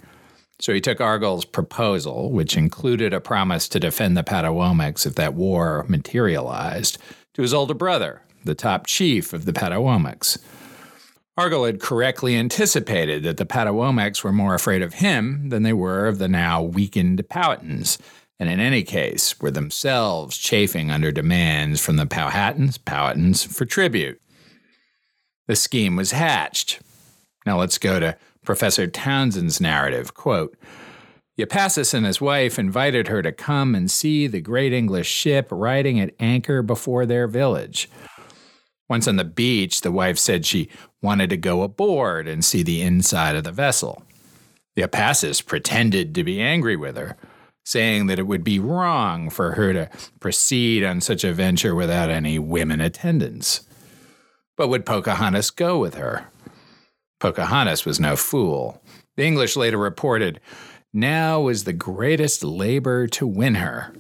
So 0.61 0.73
he 0.73 0.81
took 0.81 0.99
Argall's 0.99 1.45
proposal, 1.45 2.31
which 2.31 2.57
included 2.57 3.13
a 3.13 3.21
promise 3.21 3.69
to 3.69 3.81
defend 3.81 4.17
the 4.17 4.23
Patawomecs 4.23 5.07
if 5.07 5.15
that 5.17 5.35
war 5.35 5.85
materialized, 5.89 6.99
to 7.35 7.43
his 7.43 7.55
older 7.55 7.75
brother, 7.75 8.23
the 8.45 8.55
top 8.55 8.87
chief 8.87 9.33
of 9.33 9.45
the 9.45 9.53
Patawomecs. 9.53 10.39
Argall 11.39 11.67
had 11.67 11.81
correctly 11.81 12.37
anticipated 12.37 13.23
that 13.23 13.39
the 13.39 13.47
Patawomecs 13.47 14.23
were 14.23 14.33
more 14.33 14.55
afraid 14.55 14.83
of 14.83 14.95
him 14.95 15.49
than 15.49 15.63
they 15.63 15.73
were 15.73 16.07
of 16.07 16.19
the 16.19 16.29
now 16.29 16.63
weakened 16.63 17.27
Powhatans, 17.29 17.99
and 18.39 18.51
in 18.51 18.61
any 18.61 18.83
case 18.83 19.41
were 19.41 19.51
themselves 19.51 20.37
chafing 20.37 20.91
under 20.91 21.11
demands 21.11 21.81
from 21.81 21.97
the 21.97 22.07
Powhatans, 22.07 22.79
Powhatans 22.79 23.47
for 23.47 23.65
tribute 23.65 24.21
the 25.47 25.57
scheme 25.57 25.97
was 25.97 26.13
hatched. 26.13 26.81
Now 27.45 27.59
let's 27.59 27.79
go 27.79 28.01
to 28.01 28.17
Professor 28.45 28.87
Townsend's 28.87 29.61
narrative. 29.61 30.15
Quote, 30.15 30.57
Yapassus 31.39 31.95
and 31.95 32.05
his 32.05 32.21
wife 32.21 32.59
invited 32.59 33.09
her 33.09 33.23
to 33.23 33.33
come 33.33 33.75
and 33.75 33.91
see 33.91 34.27
the 34.27 34.41
great 34.41 34.73
English 34.73 35.09
ship 35.09 35.49
riding 35.51 35.99
at 35.99 36.15
anchor 36.21 36.63
before 36.63 37.07
their 37.07 37.27
village. 37.27 37.89
Once 38.89 39.09
on 39.09 39.17
the 39.17 39.25
beach, 39.25 39.81
the 39.81 39.91
wife 39.91 40.19
said 40.19 40.45
she 40.45 40.69
wanted 41.01 41.31
to 41.31 41.37
go 41.37 41.63
aboard 41.63 42.29
and 42.29 42.45
see 42.45 42.63
the 42.63 42.83
inside 42.83 43.35
of 43.35 43.45
the 43.45 43.53
vessel. 43.53 44.03
Yapassus 44.77 45.45
pretended 45.45 46.15
to 46.15 46.23
be 46.23 46.41
angry 46.41 46.77
with 46.77 46.97
her, 46.97 47.17
saying 47.65 48.07
that 48.07 48.19
it 48.19 48.27
would 48.27 48.45
be 48.45 48.59
wrong 48.59 49.31
for 49.31 49.53
her 49.53 49.73
to 49.73 49.89
proceed 50.21 50.85
on 50.85 51.01
such 51.01 51.25
a 51.25 51.33
venture 51.33 51.75
without 51.75 52.11
any 52.11 52.39
women 52.39 52.81
attendants. 52.81 53.63
But 54.57 54.69
would 54.69 54.87
Pocahontas 54.87 55.51
go 55.51 55.79
with 55.79 55.95
her? 55.95 56.29
Pocahontas 57.21 57.85
was 57.85 58.01
no 58.01 58.17
fool. 58.17 58.83
The 59.17 59.25
English 59.25 59.57
later 59.57 59.79
reported, 59.79 60.41
Now 60.93 61.41
was 61.41 61.65
the 61.65 61.73
greatest 61.73 62.43
labor 62.43 63.07
to 63.09 63.27
win 63.27 63.57
her. 63.57 63.95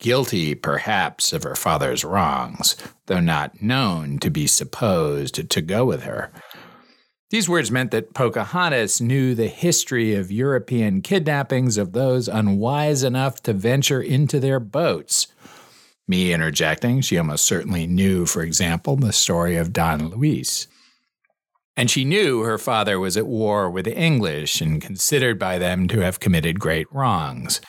Guilty, 0.00 0.54
perhaps, 0.54 1.32
of 1.32 1.42
her 1.42 1.56
father's 1.56 2.04
wrongs, 2.04 2.76
though 3.06 3.20
not 3.20 3.60
known 3.60 4.18
to 4.18 4.30
be 4.30 4.46
supposed 4.46 5.50
to 5.50 5.60
go 5.60 5.84
with 5.84 6.04
her. 6.04 6.30
These 7.30 7.48
words 7.48 7.70
meant 7.70 7.90
that 7.90 8.14
Pocahontas 8.14 9.00
knew 9.00 9.34
the 9.34 9.48
history 9.48 10.14
of 10.14 10.32
European 10.32 11.02
kidnappings 11.02 11.76
of 11.76 11.92
those 11.92 12.28
unwise 12.28 13.02
enough 13.02 13.42
to 13.42 13.52
venture 13.52 14.00
into 14.00 14.40
their 14.40 14.60
boats 14.60 15.26
me 16.08 16.32
interjecting, 16.32 17.00
she 17.00 17.18
almost 17.18 17.44
certainly 17.44 17.86
knew, 17.86 18.26
for 18.26 18.42
example, 18.42 18.96
the 18.96 19.12
story 19.12 19.56
of 19.56 19.72
Don 19.72 20.08
Luis. 20.08 20.66
And 21.76 21.88
she 21.90 22.04
knew 22.04 22.42
her 22.42 22.58
father 22.58 22.98
was 22.98 23.16
at 23.16 23.26
war 23.26 23.70
with 23.70 23.84
the 23.84 23.96
English 23.96 24.60
and 24.60 24.82
considered 24.82 25.38
by 25.38 25.58
them 25.58 25.86
to 25.88 26.00
have 26.00 26.18
committed 26.18 26.58
great 26.58 26.92
wrongs. 26.92 27.60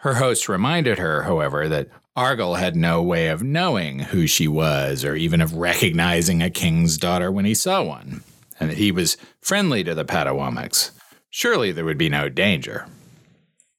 Her 0.00 0.14
host 0.14 0.48
reminded 0.48 0.98
her, 0.98 1.22
however, 1.22 1.68
that 1.68 1.88
Argall 2.16 2.58
had 2.58 2.76
no 2.76 3.02
way 3.02 3.28
of 3.28 3.42
knowing 3.42 4.00
who 4.00 4.26
she 4.26 4.46
was 4.46 5.04
or 5.04 5.14
even 5.14 5.40
of 5.40 5.54
recognizing 5.54 6.42
a 6.42 6.50
king's 6.50 6.98
daughter 6.98 7.32
when 7.32 7.44
he 7.44 7.54
saw 7.54 7.82
one, 7.82 8.22
and 8.60 8.70
that 8.70 8.78
he 8.78 8.92
was 8.92 9.16
friendly 9.40 9.82
to 9.84 9.94
the 9.94 10.04
Patawomecs. 10.04 10.90
Surely 11.30 11.72
there 11.72 11.84
would 11.84 11.98
be 11.98 12.08
no 12.08 12.28
danger. 12.28 12.86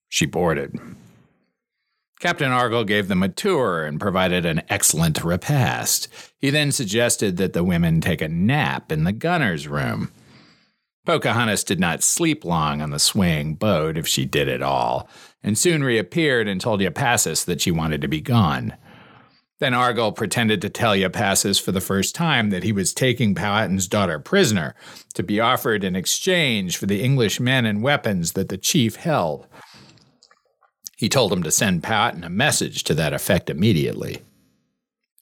She 0.10 0.26
boarded. 0.26 0.80
Captain 2.20 2.52
Argall 2.52 2.86
gave 2.86 3.08
them 3.10 3.22
a 3.22 3.30
tour 3.30 3.86
and 3.86 4.00
provided 4.00 4.44
an 4.44 4.64
excellent 4.70 5.24
repast. 5.24 6.08
He 6.40 6.50
then 6.50 6.72
suggested 6.72 7.38
that 7.38 7.54
the 7.54 7.64
women 7.64 8.02
take 8.02 8.22
a 8.22 8.28
nap 8.28 8.92
in 8.92 9.04
the 9.04 9.12
gunner's 9.12 9.68
room. 9.68 10.12
Pocahontas 11.06 11.64
did 11.64 11.80
not 11.80 12.04
sleep 12.04 12.44
long 12.44 12.82
on 12.82 12.90
the 12.90 13.00
swaying 13.00 13.56
boat, 13.56 13.98
if 13.98 14.08
she 14.08 14.26
did 14.26 14.50
at 14.50 14.64
all, 14.64 15.08
and 15.44 15.58
soon 15.58 15.84
reappeared 15.84 16.48
and 16.48 16.60
told 16.60 16.82
Yapassus 16.82 17.46
that 17.46 17.62
she 17.62 17.72
wanted 17.72 18.02
to 18.02 18.08
be 18.08 18.20
gone. 18.20 18.74
Then 19.60 19.74
Argall 19.74 20.16
pretended 20.16 20.62
to 20.62 20.70
tell 20.70 20.96
Yapassus 20.96 21.62
for 21.62 21.72
the 21.72 21.82
first 21.82 22.14
time 22.14 22.50
that 22.50 22.64
he 22.64 22.72
was 22.72 22.94
taking 22.94 23.36
Powhatan's 23.36 23.88
daughter 23.88 24.20
prisoner 24.20 24.76
to 25.14 25.24
be 25.24 25.40
offered 25.40 25.84
in 25.84 25.96
exchange 25.96 26.78
for 26.78 26.88
the 26.88 27.02
English 27.04 27.40
men 27.40 27.66
and 27.66 27.82
weapons 27.82 28.34
that 28.34 28.50
the 28.50 28.58
chief 28.58 28.98
held. 28.98 29.48
He 30.98 31.10
told 31.10 31.32
him 31.32 31.44
to 31.44 31.51
send 31.51 31.84
Powhatan 31.84 32.24
a 32.24 32.30
message 32.30 32.84
to 32.86 32.96
that 32.96 33.13
effect 33.13 33.51
immediately. 33.51 34.24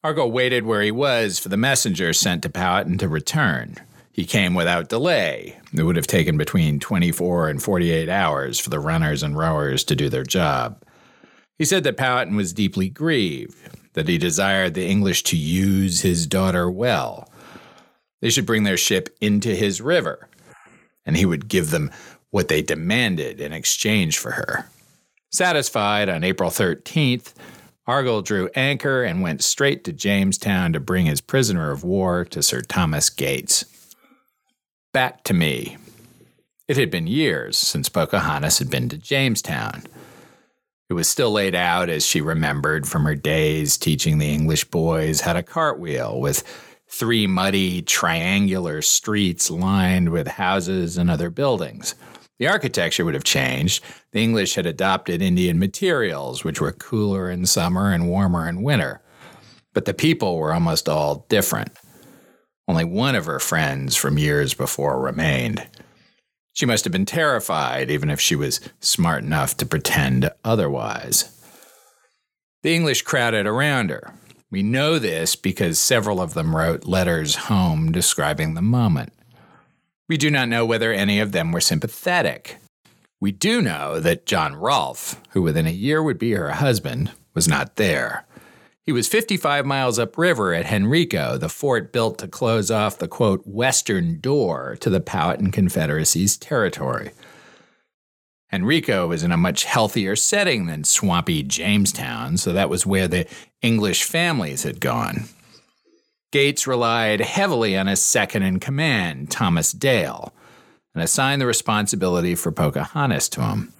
Argall 0.06 0.32
waited 0.32 0.66
where 0.66 0.82
he 0.82 0.92
was 0.92 1.38
for 1.38 1.50
the 1.50 1.58
messenger 1.58 2.14
sent 2.14 2.44
to 2.44 2.50
Powhatan 2.50 2.98
to 3.00 3.10
return. 3.10 3.76
He 4.14 4.24
came 4.24 4.54
without 4.54 4.88
delay. 4.88 5.60
It 5.74 5.84
would 5.84 5.98
have 5.98 6.08
taken 6.08 6.38
between 6.38 6.80
24 6.80 7.50
and 7.50 7.62
48 7.62 8.08
hours 8.08 8.58
for 8.58 8.70
the 8.70 8.80
runners 8.80 9.22
and 9.22 9.38
rowers 9.38 9.84
to 9.84 9.96
do 9.96 10.08
their 10.08 10.24
job. 10.24 10.82
He 11.58 11.66
said 11.66 11.84
that 11.84 11.98
Powhatan 11.98 12.38
was 12.38 12.54
deeply 12.54 12.88
grieved, 12.88 13.58
that 13.94 14.08
he 14.08 14.18
desired 14.18 14.76
the 14.76 14.88
English 14.88 15.24
to 15.24 15.38
use 15.38 16.02
his 16.02 16.26
daughter 16.26 16.72
well. 16.72 17.30
They 18.22 18.30
should 18.30 18.46
bring 18.46 18.64
their 18.64 18.78
ship 18.78 19.10
into 19.20 19.54
his 19.54 19.82
river, 19.82 20.30
and 21.06 21.18
he 21.18 21.26
would 21.26 21.50
give 21.50 21.72
them 21.72 21.92
what 22.30 22.48
they 22.48 22.62
demanded 22.62 23.42
in 23.42 23.52
exchange 23.52 24.18
for 24.18 24.32
her. 24.32 24.70
Satisfied, 25.36 26.08
on 26.08 26.24
April 26.24 26.50
13th, 26.50 27.34
Argall 27.86 28.24
drew 28.24 28.50
anchor 28.56 29.04
and 29.04 29.22
went 29.22 29.44
straight 29.44 29.84
to 29.84 29.92
Jamestown 29.92 30.72
to 30.72 30.80
bring 30.80 31.08
his 31.08 31.20
prisoner 31.20 31.72
of 31.72 31.84
war 31.84 32.24
to 32.24 32.42
Sir 32.42 32.62
Thomas 32.62 33.10
Gates. 33.10 33.66
Back 34.94 35.26
to 35.26 35.34
me. 35.34 35.76
It 36.70 36.78
had 36.78 36.90
been 36.90 37.06
years 37.06 37.58
since 37.58 37.90
Pocahontas 37.90 38.60
had 38.60 38.70
been 38.70 38.88
to 38.88 38.98
Jamestown. 38.98 39.84
It 40.90 40.94
was 40.94 41.10
still 41.10 41.34
laid 41.34 41.54
out 41.54 41.90
as 41.90 42.06
she 42.06 42.22
remembered 42.22 42.88
from 42.88 43.04
her 43.04 43.16
days 43.16 43.78
teaching 43.78 44.20
the 44.20 44.34
English 44.34 44.64
boys 44.64 45.20
how 45.20 45.34
to 45.34 45.44
cartwheel, 45.44 46.18
with 46.18 46.44
three 46.88 47.28
muddy, 47.28 47.82
triangular 47.82 48.82
streets 48.82 49.52
lined 49.52 50.14
with 50.14 50.30
houses 50.30 50.98
and 50.98 51.12
other 51.12 51.30
buildings. 51.30 51.94
The 52.40 52.48
architecture 52.48 53.06
would 53.06 53.14
have 53.14 53.24
changed. 53.24 53.84
The 54.12 54.22
English 54.22 54.56
had 54.56 54.66
adopted 54.66 55.22
Indian 55.22 55.58
materials, 55.58 56.44
which 56.44 56.60
were 56.60 56.72
cooler 56.72 57.30
in 57.30 57.46
summer 57.46 57.92
and 57.92 58.10
warmer 58.10 58.48
in 58.48 58.64
winter. 58.64 59.02
But 59.74 59.86
the 59.86 59.94
people 59.94 60.38
were 60.38 60.54
almost 60.54 60.90
all 60.90 61.26
different. 61.30 61.72
Only 62.68 62.84
one 62.84 63.16
of 63.16 63.26
her 63.26 63.40
friends 63.40 63.96
from 63.96 64.18
years 64.18 64.54
before 64.54 65.00
remained. 65.00 65.68
She 66.54 66.66
must 66.66 66.86
have 66.86 66.94
been 66.94 67.06
terrified, 67.06 67.92
even 67.92 68.10
if 68.10 68.20
she 68.20 68.36
was 68.36 68.62
smart 68.80 69.24
enough 69.24 69.58
to 69.58 69.66
pretend 69.66 70.32
otherwise. 70.44 71.32
The 72.64 72.74
English 72.74 73.04
crowded 73.04 73.46
around 73.46 73.92
her. 73.92 74.14
We 74.50 74.64
know 74.64 74.98
this 74.98 75.36
because 75.36 75.78
several 75.80 76.22
of 76.22 76.34
them 76.34 76.56
wrote 76.56 76.86
letters 76.86 77.36
home 77.36 77.92
describing 77.92 78.54
the 78.54 78.62
moment. 78.62 79.12
We 80.08 80.18
do 80.18 80.30
not 80.30 80.50
know 80.50 80.66
whether 80.66 80.94
any 80.94 81.20
of 81.20 81.32
them 81.32 81.52
were 81.52 81.62
sympathetic. 81.62 82.58
We 83.20 83.32
do 83.32 83.62
know 83.62 84.00
that 84.00 84.26
John 84.26 84.56
Rolfe, 84.56 85.20
who 85.32 85.42
within 85.42 85.66
a 85.66 85.72
year 85.72 86.04
would 86.04 86.20
be 86.20 86.34
her 86.34 86.52
husband, 86.52 87.12
was 87.34 87.48
not 87.48 87.76
there. 87.76 88.26
He 88.84 88.92
was 88.92 89.08
55 89.08 89.66
miles 89.66 89.98
upriver 89.98 90.54
at 90.54 90.72
Henrico, 90.72 91.40
the 91.40 91.50
fort 91.50 91.92
built 91.92 92.20
to 92.20 92.28
close 92.28 92.70
off 92.70 93.00
the 93.00 93.08
quote, 93.08 93.42
western 93.48 94.20
door 94.20 94.78
to 94.82 94.92
the 94.92 95.02
Powhatan 95.02 95.52
Confederacy's 95.52 96.38
territory. 96.38 97.10
Henrico 98.54 99.08
was 99.08 99.24
in 99.24 99.32
a 99.32 99.38
much 99.38 99.64
healthier 99.64 100.16
setting 100.16 100.68
than 100.68 100.84
swampy 100.84 101.42
Jamestown, 101.42 102.38
so 102.38 102.54
that 102.54 102.70
was 102.70 102.86
where 102.86 103.08
the 103.08 103.26
English 103.64 104.04
families 104.04 104.62
had 104.62 104.80
gone. 104.80 105.26
Gates 106.36 106.68
relied 106.68 107.22
heavily 107.22 107.78
on 107.78 107.88
his 107.88 108.04
second 108.04 108.44
in 108.44 108.60
command, 108.60 109.32
Thomas 109.32 109.72
Dale, 109.72 110.34
and 110.94 111.02
assigned 111.02 111.42
the 111.42 111.46
responsibility 111.46 112.36
for 112.36 112.52
Pocahontas 112.52 113.30
to 113.30 113.42
him. 113.42 113.72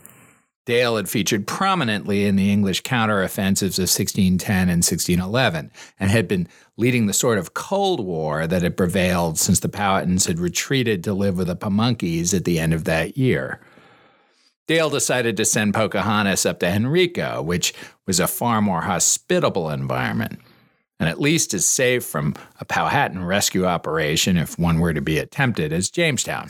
Dale 0.66 0.96
had 0.96 1.10
featured 1.10 1.48
prominently 1.48 2.24
in 2.24 2.38
the 2.38 2.54
English 2.54 2.84
counteroffensives 2.84 3.78
of 3.78 3.92
1610 3.92 4.70
and 4.70 4.86
1611 4.86 5.70
and 6.00 6.12
had 6.12 6.30
been 6.30 6.48
leading 6.78 7.08
the 7.08 7.14
sort 7.14 7.40
of 7.40 7.54
Cold 7.54 8.00
War 8.00 8.48
that 8.48 8.62
had 8.62 8.78
prevailed 8.78 9.38
since 9.38 9.60
the 9.60 9.68
Powhatans 9.68 10.26
had 10.26 10.40
retreated 10.40 11.04
to 11.04 11.14
live 11.14 11.38
with 11.38 11.48
the 11.48 11.58
Pamunkeys 11.58 12.34
at 12.34 12.46
the 12.46 12.58
end 12.58 12.74
of 12.74 12.86
that 12.86 13.18
year. 13.18 13.60
Dale 14.66 14.90
decided 14.90 15.36
to 15.36 15.44
send 15.44 15.74
Pocahontas 15.74 16.46
up 16.46 16.62
to 16.62 16.68
Henrico, 16.68 17.42
which 17.42 17.74
was 18.08 18.22
a 18.22 18.28
far 18.28 18.62
more 18.62 18.84
hospitable 18.84 19.70
environment, 19.70 20.40
and 21.00 21.10
at 21.10 21.20
least 21.20 21.54
as 21.54 21.68
safe 21.68 22.06
from 22.06 22.36
a 22.60 22.66
Powhatan 22.66 23.24
rescue 23.24 23.66
operation 23.66 24.38
if 24.38 24.58
one 24.58 24.80
were 24.80 24.94
to 24.94 25.02
be 25.02 25.18
attempted 25.18 25.74
as 25.74 25.90
Jamestown. 25.90 26.50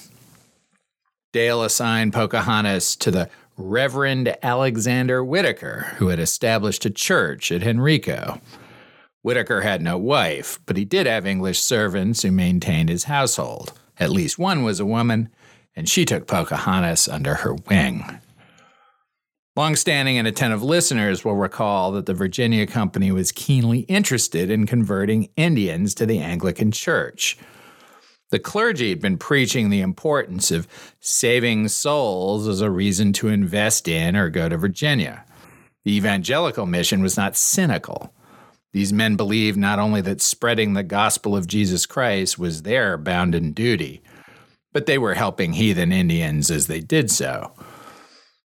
Dale 1.33 1.63
assigned 1.63 2.13
Pocahontas 2.13 2.95
to 2.97 3.11
the 3.11 3.29
Reverend 3.57 4.35
Alexander 4.43 5.23
Whitaker, 5.23 5.93
who 5.97 6.09
had 6.09 6.19
established 6.19 6.85
a 6.85 6.89
church 6.89 7.51
at 7.51 7.65
Henrico. 7.65 8.39
Whitaker 9.21 9.61
had 9.61 9.81
no 9.81 9.97
wife, 9.97 10.59
but 10.65 10.77
he 10.77 10.85
did 10.85 11.07
have 11.07 11.25
English 11.25 11.59
servants 11.59 12.21
who 12.21 12.31
maintained 12.31 12.89
his 12.89 13.05
household. 13.05 13.73
At 13.97 14.11
least 14.11 14.37
one 14.37 14.63
was 14.63 14.79
a 14.79 14.85
woman, 14.85 15.29
and 15.75 15.89
she 15.89 16.05
took 16.05 16.27
Pocahontas 16.27 17.07
under 17.07 17.35
her 17.35 17.53
wing. 17.53 18.19
Long-standing 19.57 20.17
and 20.17 20.27
attentive 20.27 20.63
listeners 20.63 21.23
will 21.23 21.35
recall 21.35 21.93
that 21.93 22.07
the 22.07 22.13
Virginia 22.13 22.67
Company 22.67 23.09
was 23.09 23.31
keenly 23.31 23.79
interested 23.81 24.49
in 24.49 24.65
converting 24.65 25.29
Indians 25.37 25.93
to 25.95 26.05
the 26.05 26.19
Anglican 26.19 26.73
Church. 26.73 27.37
The 28.31 28.39
clergy 28.39 28.89
had 28.89 28.99
been 28.99 29.17
preaching 29.17 29.69
the 29.69 29.79
importance 29.79 30.51
of 30.51 30.67
saving 30.99 31.69
souls 31.69 32.49
as 32.49 32.59
a 32.59 32.69
reason 32.69 33.13
to 33.13 33.29
invest 33.29 33.87
in 33.87 34.17
or 34.17 34.29
go 34.29 34.49
to 34.49 34.57
Virginia. 34.57 35.23
The 35.85 35.95
evangelical 35.95 36.65
mission 36.65 37.01
was 37.01 37.15
not 37.15 37.37
cynical. 37.37 38.13
These 38.73 38.91
men 38.91 39.15
believed 39.15 39.57
not 39.57 39.79
only 39.79 40.01
that 40.01 40.21
spreading 40.21 40.73
the 40.73 40.83
gospel 40.83 41.33
of 41.33 41.47
Jesus 41.47 41.85
Christ 41.85 42.37
was 42.37 42.63
their 42.63 42.97
bounden 42.97 43.53
duty, 43.53 44.01
but 44.73 44.85
they 44.85 44.97
were 44.97 45.13
helping 45.13 45.53
heathen 45.53 45.93
Indians 45.93 46.51
as 46.51 46.67
they 46.67 46.81
did 46.81 47.09
so. 47.09 47.53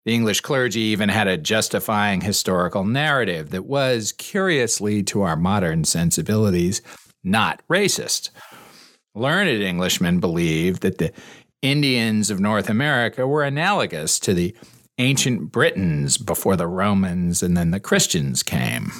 The 0.06 0.14
English 0.14 0.40
clergy 0.42 0.82
even 0.82 1.08
had 1.08 1.26
a 1.26 1.36
justifying 1.36 2.20
historical 2.20 2.84
narrative 2.84 3.50
that 3.50 3.66
was, 3.66 4.12
curiously 4.12 5.02
to 5.02 5.22
our 5.22 5.34
modern 5.34 5.82
sensibilities, 5.82 6.80
not 7.24 7.60
racist. 7.68 8.30
Learned 9.16 9.64
Englishmen 9.64 10.20
believed 10.20 10.82
that 10.82 10.98
the 10.98 11.12
Indians 11.60 12.30
of 12.30 12.38
North 12.38 12.70
America 12.70 13.26
were 13.26 13.42
analogous 13.42 14.20
to 14.20 14.32
the 14.32 14.54
ancient 14.98 15.50
Britons 15.50 16.18
before 16.18 16.54
the 16.54 16.68
Romans 16.68 17.42
and 17.42 17.56
then 17.56 17.72
the 17.72 17.80
Christians 17.80 18.44
came. 18.44 18.92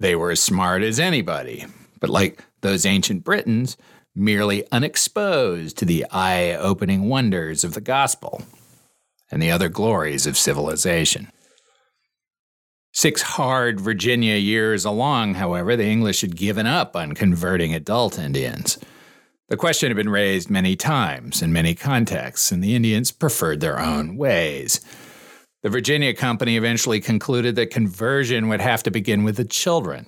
They 0.00 0.16
were 0.16 0.32
as 0.32 0.42
smart 0.42 0.82
as 0.82 0.98
anybody, 0.98 1.66
but 2.00 2.10
like 2.10 2.44
those 2.62 2.84
ancient 2.84 3.22
Britons, 3.22 3.76
merely 4.12 4.64
unexposed 4.72 5.78
to 5.78 5.84
the 5.84 6.04
eye 6.10 6.52
opening 6.54 7.08
wonders 7.08 7.62
of 7.62 7.74
the 7.74 7.80
gospel 7.80 8.42
and 9.32 9.42
the 9.42 9.50
other 9.50 9.70
glories 9.70 10.26
of 10.26 10.36
civilization. 10.36 11.32
Six 12.92 13.22
hard 13.22 13.80
Virginia 13.80 14.36
years 14.36 14.84
along, 14.84 15.34
however, 15.34 15.74
the 15.74 15.86
English 15.86 16.20
had 16.20 16.36
given 16.36 16.66
up 16.66 16.94
on 16.94 17.14
converting 17.14 17.74
adult 17.74 18.18
Indians. 18.18 18.78
The 19.48 19.56
question 19.56 19.88
had 19.88 19.96
been 19.96 20.10
raised 20.10 20.50
many 20.50 20.76
times 20.76 21.40
in 21.40 21.52
many 21.52 21.74
contexts, 21.74 22.52
and 22.52 22.62
the 22.62 22.74
Indians 22.74 23.10
preferred 23.10 23.60
their 23.60 23.80
own 23.80 24.16
ways. 24.16 24.80
The 25.62 25.70
Virginia 25.70 26.12
Company 26.12 26.56
eventually 26.58 27.00
concluded 27.00 27.56
that 27.56 27.70
conversion 27.70 28.48
would 28.48 28.60
have 28.60 28.82
to 28.82 28.90
begin 28.90 29.24
with 29.24 29.36
the 29.36 29.44
children. 29.44 30.06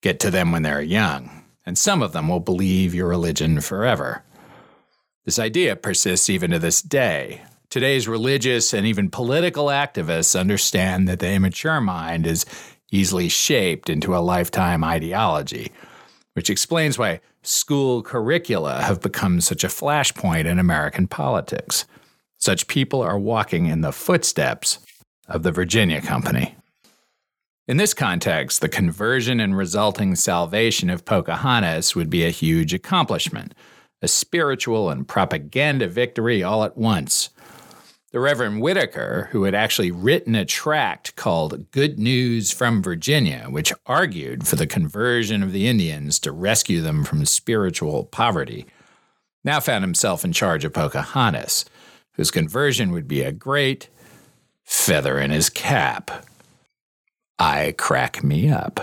Get 0.00 0.20
to 0.20 0.30
them 0.30 0.52
when 0.52 0.62
they're 0.62 0.80
young, 0.80 1.44
and 1.66 1.76
some 1.76 2.02
of 2.02 2.12
them 2.12 2.28
will 2.28 2.40
believe 2.40 2.94
your 2.94 3.08
religion 3.08 3.60
forever. 3.60 4.22
This 5.26 5.38
idea 5.38 5.76
persists 5.76 6.30
even 6.30 6.52
to 6.52 6.58
this 6.58 6.80
day, 6.80 7.42
Today's 7.70 8.08
religious 8.08 8.72
and 8.72 8.86
even 8.86 9.10
political 9.10 9.66
activists 9.66 10.38
understand 10.38 11.06
that 11.06 11.18
the 11.18 11.30
immature 11.30 11.82
mind 11.82 12.26
is 12.26 12.46
easily 12.90 13.28
shaped 13.28 13.90
into 13.90 14.16
a 14.16 14.24
lifetime 14.24 14.82
ideology, 14.82 15.70
which 16.32 16.48
explains 16.48 16.96
why 16.96 17.20
school 17.42 18.02
curricula 18.02 18.80
have 18.80 19.02
become 19.02 19.42
such 19.42 19.64
a 19.64 19.68
flashpoint 19.68 20.46
in 20.46 20.58
American 20.58 21.06
politics. 21.06 21.84
Such 22.38 22.68
people 22.68 23.02
are 23.02 23.18
walking 23.18 23.66
in 23.66 23.82
the 23.82 23.92
footsteps 23.92 24.78
of 25.26 25.42
the 25.42 25.52
Virginia 25.52 26.00
Company. 26.00 26.56
In 27.66 27.76
this 27.76 27.92
context, 27.92 28.62
the 28.62 28.70
conversion 28.70 29.40
and 29.40 29.54
resulting 29.54 30.14
salvation 30.14 30.88
of 30.88 31.04
Pocahontas 31.04 31.94
would 31.94 32.08
be 32.08 32.24
a 32.24 32.30
huge 32.30 32.72
accomplishment, 32.72 33.52
a 34.00 34.08
spiritual 34.08 34.88
and 34.88 35.06
propaganda 35.06 35.86
victory 35.86 36.42
all 36.42 36.64
at 36.64 36.78
once. 36.78 37.28
The 38.10 38.20
Reverend 38.20 38.62
Whitaker, 38.62 39.28
who 39.32 39.42
had 39.42 39.54
actually 39.54 39.90
written 39.90 40.34
a 40.34 40.46
tract 40.46 41.14
called 41.14 41.70
Good 41.72 41.98
News 41.98 42.50
from 42.50 42.82
Virginia, 42.82 43.48
which 43.50 43.70
argued 43.84 44.46
for 44.46 44.56
the 44.56 44.66
conversion 44.66 45.42
of 45.42 45.52
the 45.52 45.66
Indians 45.68 46.18
to 46.20 46.32
rescue 46.32 46.80
them 46.80 47.04
from 47.04 47.26
spiritual 47.26 48.04
poverty, 48.04 48.64
now 49.44 49.60
found 49.60 49.84
himself 49.84 50.24
in 50.24 50.32
charge 50.32 50.64
of 50.64 50.72
Pocahontas, 50.72 51.66
whose 52.12 52.30
conversion 52.30 52.92
would 52.92 53.08
be 53.08 53.20
a 53.20 53.30
great 53.30 53.90
feather 54.64 55.18
in 55.18 55.30
his 55.30 55.50
cap. 55.50 56.24
I 57.38 57.74
crack 57.76 58.24
me 58.24 58.48
up. 58.48 58.80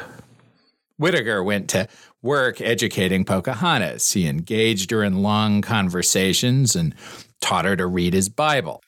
Whitaker 0.98 1.44
went 1.44 1.68
to 1.72 1.88
work 2.22 2.62
educating 2.62 3.26
Pocahontas. 3.26 4.12
He 4.12 4.28
engaged 4.28 4.92
her 4.92 5.04
in 5.04 5.24
long 5.24 5.64
conversations 5.64 6.76
and 6.76 6.94
taught 7.42 7.66
her 7.66 7.76
to 7.76 7.88
read 7.88 8.14
his 8.14 8.30
Bible. 8.30 8.84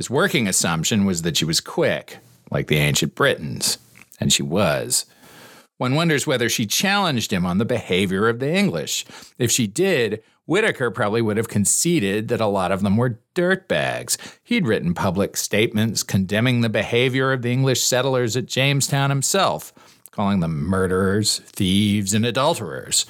His 0.00 0.08
working 0.08 0.48
assumption 0.48 1.04
was 1.04 1.20
that 1.20 1.36
she 1.36 1.44
was 1.44 1.60
quick, 1.60 2.20
like 2.50 2.68
the 2.68 2.78
ancient 2.78 3.14
Britons, 3.14 3.76
and 4.18 4.32
she 4.32 4.42
was. 4.42 5.04
One 5.76 5.94
wonders 5.94 6.26
whether 6.26 6.48
she 6.48 6.64
challenged 6.64 7.30
him 7.30 7.44
on 7.44 7.58
the 7.58 7.66
behavior 7.66 8.26
of 8.26 8.38
the 8.38 8.50
English. 8.50 9.04
If 9.36 9.50
she 9.50 9.66
did, 9.66 10.22
Whitaker 10.46 10.90
probably 10.90 11.20
would 11.20 11.36
have 11.36 11.50
conceded 11.50 12.28
that 12.28 12.40
a 12.40 12.46
lot 12.46 12.72
of 12.72 12.80
them 12.80 12.96
were 12.96 13.20
dirtbags. 13.34 14.16
He'd 14.42 14.66
written 14.66 14.94
public 14.94 15.36
statements 15.36 16.02
condemning 16.02 16.62
the 16.62 16.70
behavior 16.70 17.30
of 17.30 17.42
the 17.42 17.52
English 17.52 17.82
settlers 17.82 18.38
at 18.38 18.46
Jamestown 18.46 19.10
himself, 19.10 19.70
calling 20.12 20.40
them 20.40 20.64
murderers, 20.64 21.40
thieves, 21.40 22.14
and 22.14 22.24
adulterers. 22.24 23.04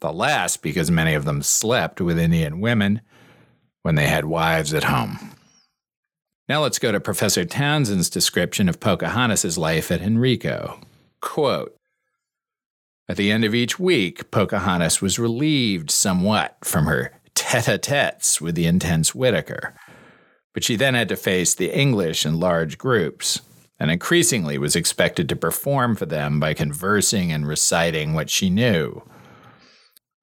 The 0.00 0.12
last 0.12 0.60
because 0.60 0.90
many 0.90 1.14
of 1.14 1.24
them 1.24 1.40
slept 1.44 2.00
with 2.00 2.18
Indian 2.18 2.58
women 2.58 3.00
when 3.82 3.94
they 3.94 4.08
had 4.08 4.24
wives 4.24 4.74
at 4.74 4.82
home. 4.82 5.35
Now 6.48 6.62
let's 6.62 6.78
go 6.78 6.92
to 6.92 7.00
Professor 7.00 7.44
Townsend's 7.44 8.08
description 8.08 8.68
of 8.68 8.78
Pocahontas' 8.78 9.58
life 9.58 9.90
at 9.90 10.00
Henrico. 10.00 10.78
Quote 11.20 11.76
At 13.08 13.16
the 13.16 13.32
end 13.32 13.44
of 13.44 13.52
each 13.52 13.80
week, 13.80 14.30
Pocahontas 14.30 15.02
was 15.02 15.18
relieved 15.18 15.90
somewhat 15.90 16.56
from 16.62 16.86
her 16.86 17.12
tete 17.34 17.66
a 17.66 17.78
tetes 17.78 18.40
with 18.40 18.54
the 18.54 18.66
intense 18.66 19.12
Whitaker. 19.12 19.74
But 20.54 20.62
she 20.62 20.76
then 20.76 20.94
had 20.94 21.08
to 21.08 21.16
face 21.16 21.52
the 21.52 21.76
English 21.76 22.24
in 22.24 22.38
large 22.38 22.78
groups, 22.78 23.40
and 23.80 23.90
increasingly 23.90 24.56
was 24.56 24.76
expected 24.76 25.28
to 25.28 25.36
perform 25.36 25.96
for 25.96 26.06
them 26.06 26.38
by 26.38 26.54
conversing 26.54 27.32
and 27.32 27.46
reciting 27.46 28.14
what 28.14 28.30
she 28.30 28.50
knew. 28.50 29.02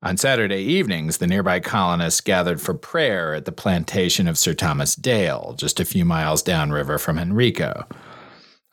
On 0.04 0.18
Saturday 0.18 0.62
evenings, 0.62 1.20
the 1.20 1.28
nearby 1.28 1.62
colonists 1.62 2.20
gathered 2.20 2.60
for 2.60 2.74
prayer 2.74 3.34
at 3.34 3.46
the 3.46 3.54
plantation 3.54 4.28
of 4.28 4.38
Sir 4.38 4.54
Thomas 4.54 4.98
Dale, 4.98 5.56
just 5.58 5.80
a 5.80 5.86
few 5.86 6.04
miles 6.04 6.44
downriver 6.44 6.98
from 6.98 7.18
Henrico. 7.18 7.88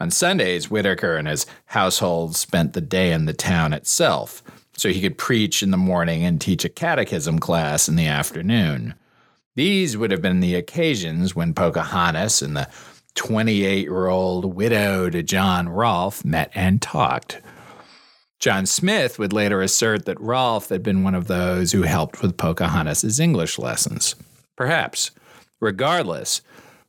On 0.01 0.11
Sundays, 0.11 0.73
Whitaker 0.73 1.15
and 1.15 1.29
his 1.29 1.47
household 1.67 2.35
spent 2.35 2.73
the 2.73 2.81
day 2.81 3.13
in 3.13 3.27
the 3.27 3.33
town 3.33 3.73
itself, 3.73 4.43
so 4.77 4.89
he 4.89 5.01
could 5.01 5.19
preach 5.19 5.63
in 5.63 5.71
the 5.71 5.77
morning 5.77 6.25
and 6.25 6.41
teach 6.41 6.65
a 6.65 6.69
catechism 6.69 7.39
class 7.39 7.89
in 7.89 7.95
the 7.95 8.09
afternoon. 8.09 8.95
These 9.55 9.97
would 9.97 10.11
have 10.11 10.23
been 10.23 10.41
the 10.41 10.57
occasions 10.57 11.37
when 11.37 11.55
Pocahontas 11.55 12.43
and 12.43 12.57
the 12.57 12.69
28 13.15 13.85
year 13.85 14.09
old 14.09 14.57
widowed 14.57 15.25
John 15.29 15.69
Rolfe 15.69 16.25
met 16.25 16.51
and 16.57 16.83
talked. 16.83 17.41
John 18.41 18.65
Smith 18.65 19.19
would 19.19 19.35
later 19.35 19.61
assert 19.61 20.07
that 20.07 20.19
Rolfe 20.19 20.71
had 20.71 20.83
been 20.83 21.05
one 21.05 21.15
of 21.15 21.27
those 21.27 21.73
who 21.73 21.83
helped 21.83 22.23
with 22.23 22.39
Pocahontas' 22.39 23.21
English 23.21 23.59
lessons. 23.59 24.15
Perhaps. 24.57 25.11
Regardless, 25.61 26.41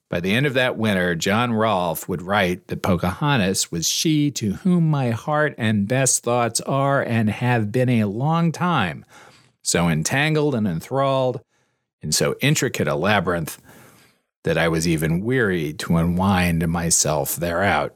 by 0.10 0.22
the 0.22 0.32
end 0.32 0.46
of 0.46 0.54
that 0.54 0.78
winter, 0.78 1.14
John 1.14 1.52
Rolfe 1.52 2.08
would 2.08 2.22
write 2.22 2.68
that 2.68 2.82
Pocahontas 2.82 3.70
was 3.70 3.86
she 3.86 4.32
to 4.32 4.54
whom 4.54 4.90
my 4.90 5.12
heart 5.12 5.54
and 5.58 5.90
best 5.90 6.24
thoughts 6.24 6.62
are 6.62 7.04
and 7.04 7.30
have 7.30 7.70
been 7.70 7.90
a 7.90 8.06
long 8.06 8.54
time, 8.54 9.04
so 9.62 9.90
entangled 9.90 10.56
and 10.56 10.66
enthralled 10.66 11.42
in 12.02 12.14
so 12.14 12.36
intricate 12.40 12.88
a 12.88 12.96
labyrinth 12.96 13.62
that 14.46 14.58
I 14.58 14.70
was 14.70 14.88
even 14.88 15.22
weary 15.22 15.74
to 15.74 15.98
unwind 15.98 16.66
myself 16.70 17.36
thereout. 17.36 17.92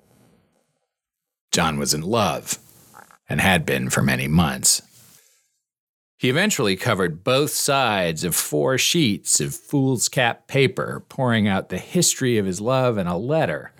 John 1.53 1.79
was 1.79 1.93
in 1.93 2.01
love 2.01 2.59
and 3.27 3.41
had 3.41 3.65
been 3.65 3.89
for 3.89 4.01
many 4.01 4.27
months. 4.27 4.81
He 6.17 6.29
eventually 6.29 6.75
covered 6.75 7.23
both 7.23 7.51
sides 7.51 8.23
of 8.23 8.35
four 8.35 8.77
sheets 8.77 9.41
of 9.41 9.53
foolscap 9.53 10.47
paper, 10.47 11.03
pouring 11.09 11.47
out 11.47 11.69
the 11.69 11.77
history 11.77 12.37
of 12.37 12.45
his 12.45 12.61
love 12.61 12.97
in 12.97 13.07
a 13.07 13.17
letter 13.17 13.71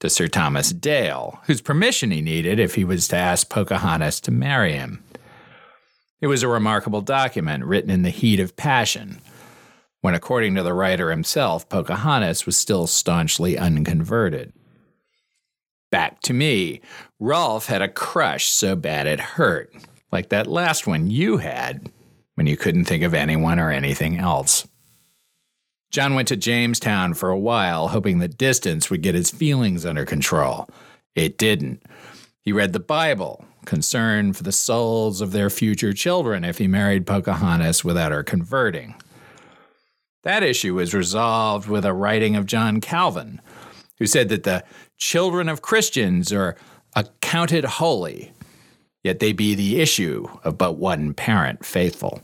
to 0.00 0.10
Sir 0.10 0.28
Thomas 0.28 0.70
Dale, 0.70 1.40
whose 1.46 1.60
permission 1.60 2.10
he 2.10 2.20
needed 2.20 2.58
if 2.58 2.74
he 2.74 2.84
was 2.84 3.08
to 3.08 3.16
ask 3.16 3.48
Pocahontas 3.48 4.20
to 4.20 4.30
marry 4.30 4.72
him. 4.72 5.02
It 6.20 6.26
was 6.26 6.42
a 6.42 6.48
remarkable 6.48 7.00
document 7.00 7.64
written 7.64 7.90
in 7.90 8.02
the 8.02 8.10
heat 8.10 8.40
of 8.40 8.56
passion, 8.56 9.20
when, 10.00 10.14
according 10.14 10.54
to 10.54 10.62
the 10.62 10.74
writer 10.74 11.10
himself, 11.10 11.68
Pocahontas 11.68 12.46
was 12.46 12.56
still 12.56 12.86
staunchly 12.86 13.56
unconverted. 13.56 14.52
Back 15.90 16.20
to 16.22 16.32
me. 16.32 16.80
Rolfe 17.20 17.66
had 17.66 17.82
a 17.82 17.88
crush 17.88 18.46
so 18.48 18.76
bad 18.76 19.06
it 19.06 19.20
hurt, 19.20 19.72
like 20.12 20.28
that 20.28 20.46
last 20.46 20.86
one 20.86 21.10
you 21.10 21.38
had 21.38 21.90
when 22.34 22.46
you 22.46 22.56
couldn't 22.56 22.84
think 22.84 23.02
of 23.02 23.14
anyone 23.14 23.58
or 23.58 23.70
anything 23.70 24.18
else. 24.18 24.66
John 25.90 26.14
went 26.14 26.28
to 26.28 26.36
Jamestown 26.36 27.14
for 27.14 27.30
a 27.30 27.38
while, 27.38 27.88
hoping 27.88 28.18
that 28.18 28.38
distance 28.38 28.90
would 28.90 29.02
get 29.02 29.14
his 29.14 29.30
feelings 29.30 29.86
under 29.86 30.04
control. 30.04 30.68
It 31.14 31.38
didn't. 31.38 31.82
He 32.42 32.52
read 32.52 32.72
the 32.72 32.80
Bible, 32.80 33.44
concerned 33.64 34.36
for 34.36 34.42
the 34.42 34.52
souls 34.52 35.20
of 35.20 35.32
their 35.32 35.50
future 35.50 35.92
children 35.92 36.44
if 36.44 36.58
he 36.58 36.68
married 36.68 37.06
Pocahontas 37.06 37.84
without 37.84 38.12
her 38.12 38.22
converting. 38.22 38.94
That 40.22 40.42
issue 40.42 40.74
was 40.74 40.94
resolved 40.94 41.68
with 41.68 41.84
a 41.84 41.92
writing 41.92 42.36
of 42.36 42.46
John 42.46 42.80
Calvin, 42.80 43.40
who 43.98 44.06
said 44.06 44.28
that 44.28 44.44
the 44.44 44.64
children 44.98 45.48
of 45.48 45.62
Christians 45.62 46.32
are 46.32 46.56
accounted 46.94 47.64
holy, 47.64 48.32
yet 49.02 49.20
they 49.20 49.32
be 49.32 49.54
the 49.54 49.80
issue 49.80 50.26
of 50.44 50.58
but 50.58 50.72
one 50.72 51.14
parent 51.14 51.64
faithful. 51.64 52.22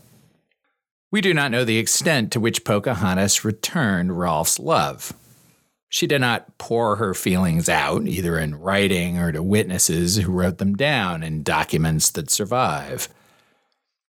We 1.11 1.21
do 1.21 1.33
not 1.33 1.51
know 1.51 1.63
the 1.63 1.77
extent 1.77 2.31
to 2.33 2.39
which 2.39 2.65
Pocahontas 2.65 3.45
returned 3.45 4.17
Rolfe's 4.17 4.59
love. 4.59 5.13
She 5.87 6.07
did 6.07 6.19
not 6.19 6.57
pour 6.57 6.97
her 6.97 7.13
feelings 7.13 7.69
out, 7.69 8.05
either 8.07 8.37
in 8.37 8.59
writing 8.59 9.17
or 9.17 9.31
to 9.31 9.41
witnesses 9.41 10.17
who 10.17 10.31
wrote 10.31 10.57
them 10.57 10.75
down 10.75 11.23
in 11.23 11.43
documents 11.43 12.09
that 12.11 12.29
survive. 12.29 13.07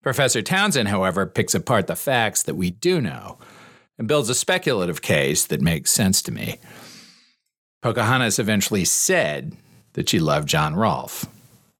Professor 0.03 0.41
Townsend, 0.41 0.89
however, 0.89 1.25
picks 1.25 1.55
apart 1.55 1.87
the 1.87 1.95
facts 1.95 2.43
that 2.43 2.55
we 2.55 2.71
do 2.71 3.01
know 3.01 3.39
and 3.97 4.07
builds 4.07 4.29
a 4.29 4.35
speculative 4.35 5.01
case 5.01 5.45
that 5.45 5.61
makes 5.61 5.91
sense 5.91 6.21
to 6.23 6.31
me. 6.31 6.59
Pocahontas 7.81 8.37
eventually 8.37 8.85
said 8.85 9.55
that 9.93 10.09
she 10.09 10.19
loved 10.19 10.47
John 10.47 10.75
Rolfe. 10.75 11.25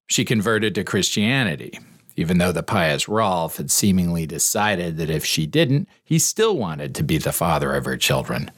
She 0.08 0.24
converted 0.24 0.74
to 0.74 0.84
Christianity, 0.84 1.78
even 2.16 2.38
though 2.38 2.52
the 2.52 2.62
pious 2.62 3.08
Rolfe 3.08 3.56
had 3.56 3.70
seemingly 3.70 4.26
decided 4.26 4.96
that 4.98 5.10
if 5.10 5.24
she 5.24 5.46
didn't, 5.46 5.88
he 6.04 6.18
still 6.18 6.56
wanted 6.56 6.94
to 6.94 7.02
be 7.02 7.18
the 7.18 7.32
father 7.32 7.74
of 7.74 7.84
her 7.84 7.96
children. 7.96 8.50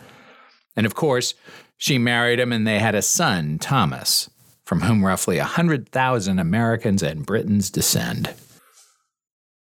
And 0.77 0.87
of 0.87 0.95
course, 0.95 1.35
she 1.77 1.99
married 1.99 2.40
him 2.40 2.53
and 2.53 2.67
they 2.67 2.79
had 2.79 2.95
a 2.95 3.03
son, 3.03 3.59
Thomas, 3.59 4.31
from 4.64 4.81
whom 4.83 5.05
roughly 5.05 5.38
a 5.38 5.43
100,000 5.43 6.38
Americans 6.38 7.03
and 7.03 7.27
Britons 7.27 7.71
descend. 7.71 8.35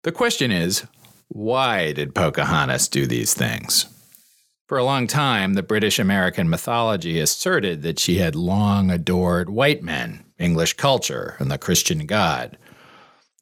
The 0.04 0.12
question 0.12 0.52
is 0.52 0.86
why 1.30 1.92
did 1.94 2.16
Pocahontas 2.16 2.88
do 2.88 3.06
these 3.06 3.34
things? 3.34 3.86
For 4.70 4.78
a 4.78 4.84
long 4.84 5.08
time, 5.08 5.56
the 5.56 5.64
British 5.64 5.98
American 5.98 6.48
mythology 6.48 7.20
asserted 7.20 7.82
that 7.82 7.98
she 7.98 8.20
had 8.20 8.36
long 8.36 8.92
adored 8.92 9.50
white 9.50 9.82
men, 9.82 10.24
English 10.38 10.74
culture, 10.74 11.36
and 11.40 11.50
the 11.50 11.58
Christian 11.58 12.06
God. 12.06 12.56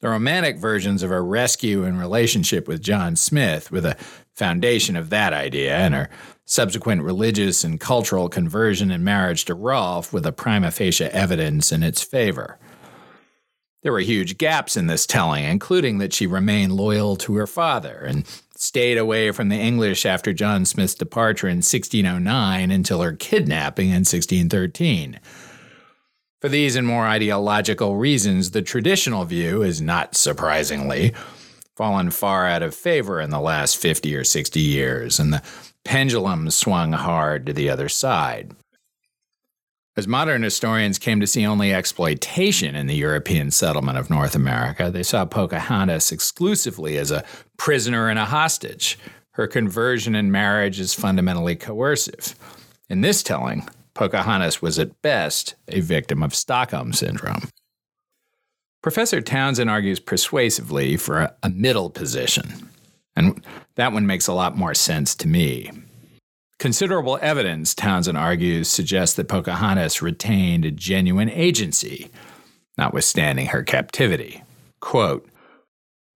The 0.00 0.08
romantic 0.08 0.56
versions 0.56 1.02
of 1.02 1.10
her 1.10 1.22
rescue 1.22 1.84
and 1.84 1.98
relationship 1.98 2.66
with 2.66 2.80
John 2.80 3.14
Smith 3.14 3.70
were 3.70 3.82
the 3.82 3.98
foundation 4.32 4.96
of 4.96 5.10
that 5.10 5.34
idea, 5.34 5.76
and 5.76 5.92
her 5.92 6.08
subsequent 6.46 7.02
religious 7.02 7.62
and 7.62 7.78
cultural 7.78 8.30
conversion 8.30 8.90
and 8.90 9.04
marriage 9.04 9.44
to 9.44 9.54
Rolfe 9.54 10.14
were 10.14 10.20
the 10.20 10.32
prima 10.32 10.70
facie 10.70 11.04
evidence 11.04 11.72
in 11.72 11.82
its 11.82 12.02
favor. 12.02 12.58
There 13.82 13.92
were 13.92 14.00
huge 14.00 14.38
gaps 14.38 14.76
in 14.76 14.88
this 14.88 15.06
telling, 15.06 15.44
including 15.44 15.98
that 15.98 16.12
she 16.12 16.26
remained 16.26 16.72
loyal 16.72 17.16
to 17.16 17.36
her 17.36 17.46
father 17.46 18.04
and 18.06 18.26
stayed 18.56 18.98
away 18.98 19.30
from 19.30 19.48
the 19.48 19.56
English 19.56 20.04
after 20.04 20.32
John 20.32 20.64
Smith's 20.64 20.94
departure 20.94 21.46
in 21.46 21.58
1609 21.58 22.70
until 22.72 23.02
her 23.02 23.12
kidnapping 23.12 23.88
in 23.88 24.04
1613. 24.04 25.20
For 26.40 26.48
these 26.48 26.74
and 26.74 26.86
more 26.86 27.06
ideological 27.06 27.96
reasons, 27.96 28.50
the 28.50 28.62
traditional 28.62 29.24
view 29.24 29.62
is 29.62 29.80
not 29.80 30.16
surprisingly 30.16 31.12
fallen 31.76 32.10
far 32.10 32.46
out 32.46 32.62
of 32.62 32.74
favor 32.74 33.20
in 33.20 33.30
the 33.30 33.40
last 33.40 33.76
50 33.76 34.14
or 34.16 34.24
60 34.24 34.58
years, 34.58 35.20
and 35.20 35.32
the 35.32 35.42
pendulum 35.84 36.50
swung 36.50 36.92
hard 36.92 37.46
to 37.46 37.52
the 37.52 37.70
other 37.70 37.88
side. 37.88 38.52
As 39.98 40.06
modern 40.06 40.44
historians 40.44 40.96
came 40.96 41.18
to 41.18 41.26
see 41.26 41.44
only 41.44 41.74
exploitation 41.74 42.76
in 42.76 42.86
the 42.86 42.94
European 42.94 43.50
settlement 43.50 43.98
of 43.98 44.10
North 44.10 44.36
America, 44.36 44.92
they 44.92 45.02
saw 45.02 45.24
Pocahontas 45.24 46.12
exclusively 46.12 46.96
as 46.96 47.10
a 47.10 47.24
prisoner 47.56 48.08
and 48.08 48.16
a 48.16 48.24
hostage. 48.24 48.96
Her 49.32 49.48
conversion 49.48 50.14
and 50.14 50.30
marriage 50.30 50.78
is 50.78 50.94
fundamentally 50.94 51.56
coercive. 51.56 52.36
In 52.88 53.00
this 53.00 53.24
telling, 53.24 53.68
Pocahontas 53.94 54.62
was 54.62 54.78
at 54.78 55.02
best 55.02 55.56
a 55.66 55.80
victim 55.80 56.22
of 56.22 56.32
Stockholm 56.32 56.92
Syndrome. 56.92 57.48
Professor 58.84 59.20
Townsend 59.20 59.68
argues 59.68 59.98
persuasively 59.98 60.96
for 60.96 61.34
a, 61.42 61.50
middle 61.50 61.90
position, 61.90 62.70
and 63.16 63.44
that 63.74 63.92
one 63.92 64.06
makes 64.06 64.28
a 64.28 64.32
lot 64.32 64.56
more 64.56 64.74
sense 64.74 65.16
to 65.16 65.26
me. 65.26 65.72
Considerable 66.58 67.18
evidence, 67.22 67.72
Townsend 67.72 68.18
argues, 68.18 68.68
suggests 68.68 69.14
that 69.16 69.28
Pocahontas 69.28 70.02
retained 70.02 70.64
a 70.64 70.72
genuine 70.72 71.30
agency, 71.30 72.10
notwithstanding 72.76 73.46
her 73.46 73.62
captivity. 73.62 74.42
Quote, 74.80 75.28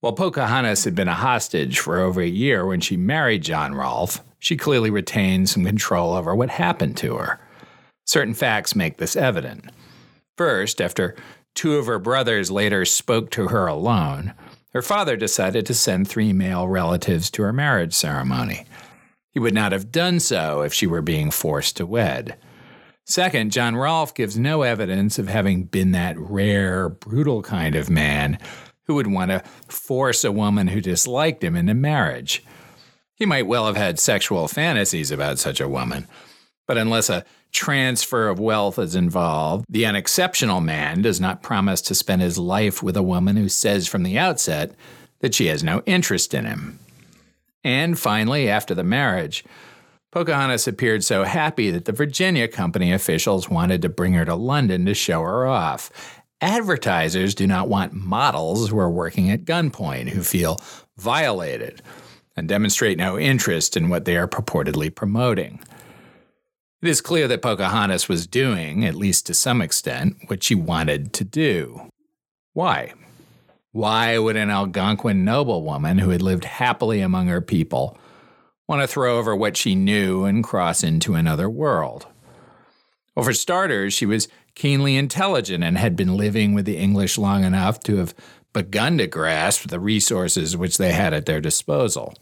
while 0.01 0.13
Pocahontas 0.13 0.83
had 0.83 0.97
been 0.97 1.07
a 1.07 1.15
hostage 1.15 1.79
for 1.79 2.01
over 2.01 2.21
a 2.21 2.27
year 2.27 2.67
when 2.67 2.81
she 2.81 2.97
married 2.97 3.45
John 3.45 3.73
Rolfe, 3.73 4.21
she 4.41 4.57
clearly 4.57 4.91
retained 4.91 5.49
some 5.49 5.65
control 5.65 6.15
over 6.15 6.35
what 6.35 6.51
happened 6.51 6.97
to 6.97 7.19
her. 7.19 7.39
Certain 8.05 8.35
facts 8.35 8.75
make 8.75 8.97
this 8.97 9.15
evident. 9.15 9.71
First, 10.37 10.81
after 10.81 11.15
two 11.55 11.77
of 11.77 11.87
her 11.87 12.01
brothers 12.01 12.51
later 12.51 12.85
spoke 12.85 13.31
to 13.31 13.47
her 13.49 13.69
alone, 13.69 14.35
her 14.73 14.83
father 14.83 15.17
decided 15.17 15.67
to 15.67 15.75
send 15.75 16.09
three 16.09 16.33
male 16.33 16.67
relatives 16.67 17.31
to 17.31 17.43
her 17.43 17.53
marriage 17.53 17.95
ceremony. 17.95 18.67
He 19.33 19.41
would 19.41 19.55
not 19.55 19.73
have 19.73 19.91
done 19.91 20.21
so 20.21 20.61
if 20.61 20.73
she 20.73 20.87
were 20.87 21.03
being 21.03 21.31
forced 21.31 21.77
to 21.79 21.87
wed. 21.87 22.37
Second, 23.05 23.51
John 23.51 23.75
Rolfe 23.75 24.15
gives 24.15 24.39
no 24.39 24.63
evidence 24.63 25.19
of 25.19 25.29
having 25.29 25.65
been 25.65 25.91
that 25.93 26.17
rare, 26.19 26.89
brutal 26.89 27.43
kind 27.43 27.75
of 27.75 27.91
man 27.91 28.39
who 28.85 28.95
would 28.95 29.09
want 29.09 29.31
to 29.31 29.43
force 29.69 30.23
a 30.23 30.31
woman 30.31 30.69
who 30.69 30.81
disliked 30.81 31.43
him 31.43 31.57
into 31.57 31.75
marriage. 31.75 32.45
He 33.15 33.27
might 33.27 33.47
well 33.47 33.67
have 33.67 33.77
had 33.77 33.99
sexual 33.99 34.49
fantasies 34.49 35.11
about 35.11 35.39
such 35.39 35.61
a 35.61 35.69
woman, 35.69 36.07
but 36.67 36.79
unless 36.79 37.09
a 37.09 37.25
transfer 37.53 38.29
of 38.29 38.39
wealth 38.39 38.79
is 38.79 38.95
involved, 38.95 39.67
the 39.69 39.87
unexceptional 39.87 40.61
man 40.61 41.03
does 41.03 41.21
not 41.21 41.43
promise 41.43 41.81
to 41.83 41.95
spend 41.95 42.23
his 42.23 42.39
life 42.39 42.83
with 42.83 42.97
a 42.97 43.03
woman 43.03 43.37
who 43.37 43.49
says 43.49 43.87
from 43.87 44.03
the 44.03 44.19
outset 44.19 44.75
that 45.21 45.35
she 45.35 45.47
has 45.47 45.63
no 45.63 45.83
interest 45.87 46.35
in 46.35 46.45
him. 46.45 46.79
And 47.65 47.99
finally, 47.99 48.49
after 48.49 48.75
the 48.75 48.85
marriage, 48.85 49.45
Pocahontas 50.11 50.69
appeared 50.69 51.05
so 51.05 51.25
happy 51.25 51.71
that 51.71 51.87
the 51.87 51.93
Virginia 51.93 52.47
Company 52.47 52.93
officials 52.93 53.49
wanted 53.49 53.81
to 53.83 53.89
bring 53.89 54.13
her 54.13 54.25
to 54.25 54.35
London 54.35 54.85
to 54.87 54.95
show 54.95 55.23
her 55.23 55.47
off. 55.47 56.21
Advertisers 56.41 57.35
do 57.35 57.47
not 57.47 57.69
want 57.69 57.93
models 57.93 58.69
who 58.69 58.79
are 58.79 58.91
working 58.91 59.31
at 59.31 59.45
gunpoint 59.45 60.09
who 60.09 60.23
feel 60.23 60.59
violated 60.99 61.81
and 62.37 62.49
demonstrate 62.49 62.99
no 62.99 63.19
interest 63.19 63.77
in 63.77 63.89
what 63.89 64.05
they 64.05 64.17
are 64.17 64.29
purportedly 64.29 64.95
promoting. 64.95 65.61
It 66.83 66.89
is 66.89 67.01
clear 67.01 67.29
that 67.29 67.43
Pocahontas 67.43 68.09
was 68.09 68.27
doing, 68.27 68.85
at 68.85 68.97
least 68.97 69.27
to 69.27 69.35
some 69.35 69.63
extent, 69.63 70.17
what 70.27 70.43
she 70.43 70.57
wanted 70.57 71.13
to 71.15 71.25
do. 71.25 71.89
Why? 72.55 72.93
Why 73.73 74.19
would 74.19 74.37
an 74.37 74.51
Algonquin 74.51 75.25
noblewoman 75.25 75.99
who 75.99 76.11
had 76.11 76.21
lived 76.21 76.45
happily 76.45 77.01
among 77.01 77.29
her 77.29 77.41
people 77.41 77.99
want 78.69 78.83
to 78.83 78.87
throw 78.87 79.19
over 79.19 79.35
what 79.35 79.57
she 79.57 79.75
knew 79.75 80.25
and 80.25 80.45
cross 80.45 80.85
into 80.85 81.15
another 81.15 81.49
world? 81.49 82.07
Well, 83.17 83.25
for 83.25 83.33
starters, 83.33 83.95
she 83.95 84.05
was 84.05 84.29
keenly 84.55 84.97
intelligent 84.97 85.65
and 85.65 85.79
had 85.79 85.97
been 85.97 86.19
living 86.19 86.53
with 86.53 86.67
the 86.67 86.77
English 86.77 87.17
long 87.17 87.45
enough 87.45 87.81
to 87.81 87.97
have 87.97 88.15
begun 88.53 88.99
to 88.99 89.07
grasp 89.07 89.69
the 89.69 89.81
resources 89.81 90.55
which 90.55 90.77
they 90.77 90.93
had 90.93 91.15
at 91.15 91.25
their 91.25 91.41
disposal. 91.41 92.15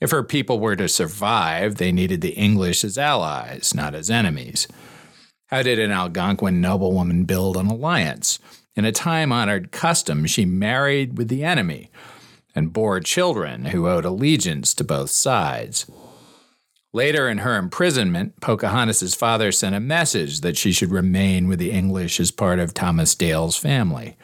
If 0.00 0.10
her 0.10 0.24
people 0.24 0.58
were 0.58 0.76
to 0.76 0.88
survive, 0.88 1.76
they 1.76 1.92
needed 1.92 2.20
the 2.20 2.34
English 2.34 2.82
as 2.82 2.98
allies, 2.98 3.72
not 3.72 3.94
as 3.94 4.10
enemies. 4.10 4.66
How 5.46 5.62
did 5.62 5.78
an 5.78 5.92
Algonquin 5.92 6.60
noblewoman 6.60 7.24
build 7.24 7.56
an 7.56 7.66
alliance? 7.66 8.40
In 8.78 8.84
a 8.84 8.92
time 8.92 9.32
honored 9.32 9.72
custom, 9.72 10.24
she 10.24 10.44
married 10.44 11.18
with 11.18 11.26
the 11.26 11.42
enemy 11.42 11.90
and 12.54 12.72
bore 12.72 13.00
children 13.00 13.64
who 13.64 13.88
owed 13.88 14.04
allegiance 14.04 14.72
to 14.74 14.84
both 14.84 15.10
sides. 15.10 15.90
Later 16.92 17.28
in 17.28 17.38
her 17.38 17.56
imprisonment, 17.56 18.40
Pocahontas's 18.40 19.16
father 19.16 19.50
sent 19.50 19.74
a 19.74 19.80
message 19.80 20.42
that 20.42 20.56
she 20.56 20.70
should 20.70 20.92
remain 20.92 21.48
with 21.48 21.58
the 21.58 21.72
English 21.72 22.20
as 22.20 22.30
part 22.30 22.60
of 22.60 22.72
Thomas 22.72 23.16
Dale's 23.16 23.56
family. 23.56 24.16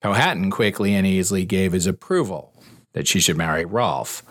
Powhatan 0.00 0.52
quickly 0.52 0.94
and 0.94 1.04
easily 1.04 1.44
gave 1.44 1.72
his 1.72 1.88
approval 1.88 2.54
that 2.92 3.08
she 3.08 3.18
should 3.18 3.36
marry 3.36 3.64
Rolfe. 3.64 4.22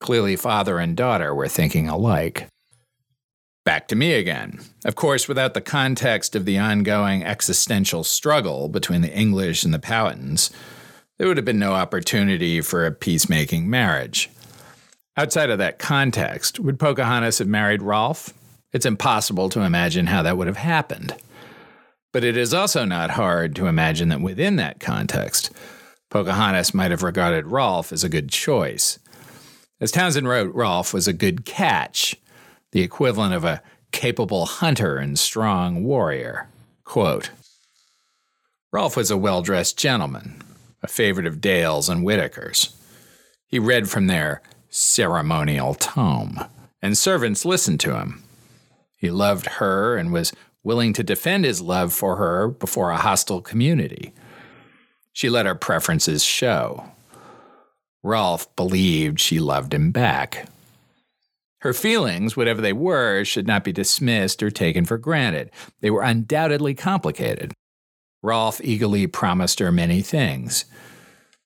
Clearly, 0.00 0.34
father 0.34 0.80
and 0.80 0.96
daughter 0.96 1.32
were 1.32 1.46
thinking 1.46 1.88
alike. 1.88 2.48
Back 3.66 3.88
to 3.88 3.96
me 3.96 4.12
again. 4.12 4.60
Of 4.84 4.94
course, 4.94 5.26
without 5.26 5.54
the 5.54 5.60
context 5.60 6.36
of 6.36 6.44
the 6.44 6.56
ongoing 6.56 7.24
existential 7.24 8.04
struggle 8.04 8.68
between 8.68 9.00
the 9.00 9.12
English 9.12 9.64
and 9.64 9.74
the 9.74 9.80
Powhatans, 9.80 10.52
there 11.18 11.26
would 11.26 11.36
have 11.36 11.44
been 11.44 11.58
no 11.58 11.72
opportunity 11.72 12.60
for 12.60 12.86
a 12.86 12.92
peacemaking 12.92 13.68
marriage. 13.68 14.30
Outside 15.16 15.50
of 15.50 15.58
that 15.58 15.80
context, 15.80 16.60
would 16.60 16.78
Pocahontas 16.78 17.40
have 17.40 17.48
married 17.48 17.82
Rolfe? 17.82 18.32
It's 18.72 18.86
impossible 18.86 19.48
to 19.48 19.62
imagine 19.62 20.06
how 20.06 20.22
that 20.22 20.38
would 20.38 20.46
have 20.46 20.58
happened. 20.58 21.16
But 22.12 22.22
it 22.22 22.36
is 22.36 22.54
also 22.54 22.84
not 22.84 23.10
hard 23.10 23.56
to 23.56 23.66
imagine 23.66 24.10
that 24.10 24.20
within 24.20 24.54
that 24.56 24.78
context, 24.78 25.50
Pocahontas 26.08 26.72
might 26.72 26.92
have 26.92 27.02
regarded 27.02 27.48
Rolfe 27.48 27.92
as 27.92 28.04
a 28.04 28.08
good 28.08 28.28
choice. 28.28 29.00
As 29.80 29.90
Townsend 29.90 30.28
wrote, 30.28 30.54
Rolfe 30.54 30.94
was 30.94 31.08
a 31.08 31.12
good 31.12 31.44
catch 31.44 32.14
the 32.76 32.82
equivalent 32.82 33.32
of 33.32 33.42
a 33.42 33.62
capable 33.90 34.44
hunter 34.44 34.98
and 34.98 35.18
strong 35.18 35.82
warrior. 35.82 36.46
Quote, 36.84 37.30
Rolfe 38.70 38.98
was 38.98 39.10
a 39.10 39.16
well 39.16 39.40
dressed 39.40 39.78
gentleman, 39.78 40.42
a 40.82 40.86
favorite 40.86 41.24
of 41.24 41.40
Dale's 41.40 41.88
and 41.88 42.02
Whitaker's. 42.02 42.76
He 43.46 43.58
read 43.58 43.88
from 43.88 44.08
their 44.08 44.42
ceremonial 44.68 45.72
tome, 45.72 46.38
and 46.82 46.98
servants 46.98 47.46
listened 47.46 47.80
to 47.80 47.98
him. 47.98 48.22
He 48.98 49.08
loved 49.10 49.46
her 49.46 49.96
and 49.96 50.12
was 50.12 50.34
willing 50.62 50.92
to 50.92 51.02
defend 51.02 51.46
his 51.46 51.62
love 51.62 51.94
for 51.94 52.16
her 52.16 52.46
before 52.46 52.90
a 52.90 52.98
hostile 52.98 53.40
community. 53.40 54.12
She 55.14 55.30
let 55.30 55.46
her 55.46 55.54
preferences 55.54 56.22
show. 56.22 56.90
Rolfe 58.02 58.54
believed 58.54 59.18
she 59.18 59.40
loved 59.40 59.72
him 59.72 59.92
back. 59.92 60.46
Her 61.66 61.72
feelings, 61.72 62.36
whatever 62.36 62.62
they 62.62 62.72
were, 62.72 63.24
should 63.24 63.48
not 63.48 63.64
be 63.64 63.72
dismissed 63.72 64.40
or 64.40 64.52
taken 64.52 64.84
for 64.84 64.98
granted. 64.98 65.50
They 65.80 65.90
were 65.90 66.04
undoubtedly 66.04 66.74
complicated. 66.74 67.52
Rolfe 68.22 68.60
eagerly 68.62 69.08
promised 69.08 69.58
her 69.58 69.72
many 69.72 70.00
things. 70.00 70.66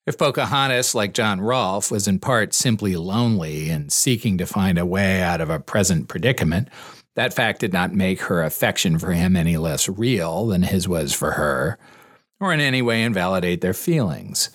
If 0.06 0.18
Pocahontas, 0.18 0.94
like 0.94 1.14
John 1.14 1.40
Rolfe, 1.40 1.90
was 1.90 2.06
in 2.06 2.18
part 2.18 2.52
simply 2.52 2.96
lonely 2.96 3.70
and 3.70 3.90
seeking 3.90 4.36
to 4.36 4.44
find 4.44 4.76
a 4.76 4.84
way 4.84 5.22
out 5.22 5.40
of 5.40 5.48
a 5.48 5.58
present 5.58 6.08
predicament, 6.08 6.68
that 7.16 7.32
fact 7.32 7.60
did 7.60 7.72
not 7.72 7.94
make 7.94 8.20
her 8.24 8.42
affection 8.42 8.98
for 8.98 9.12
him 9.12 9.34
any 9.34 9.56
less 9.56 9.88
real 9.88 10.48
than 10.48 10.64
his 10.64 10.86
was 10.86 11.14
for 11.14 11.30
her, 11.30 11.78
or 12.38 12.52
in 12.52 12.60
any 12.60 12.82
way 12.82 13.02
invalidate 13.02 13.62
their 13.62 13.72
feelings. 13.72 14.50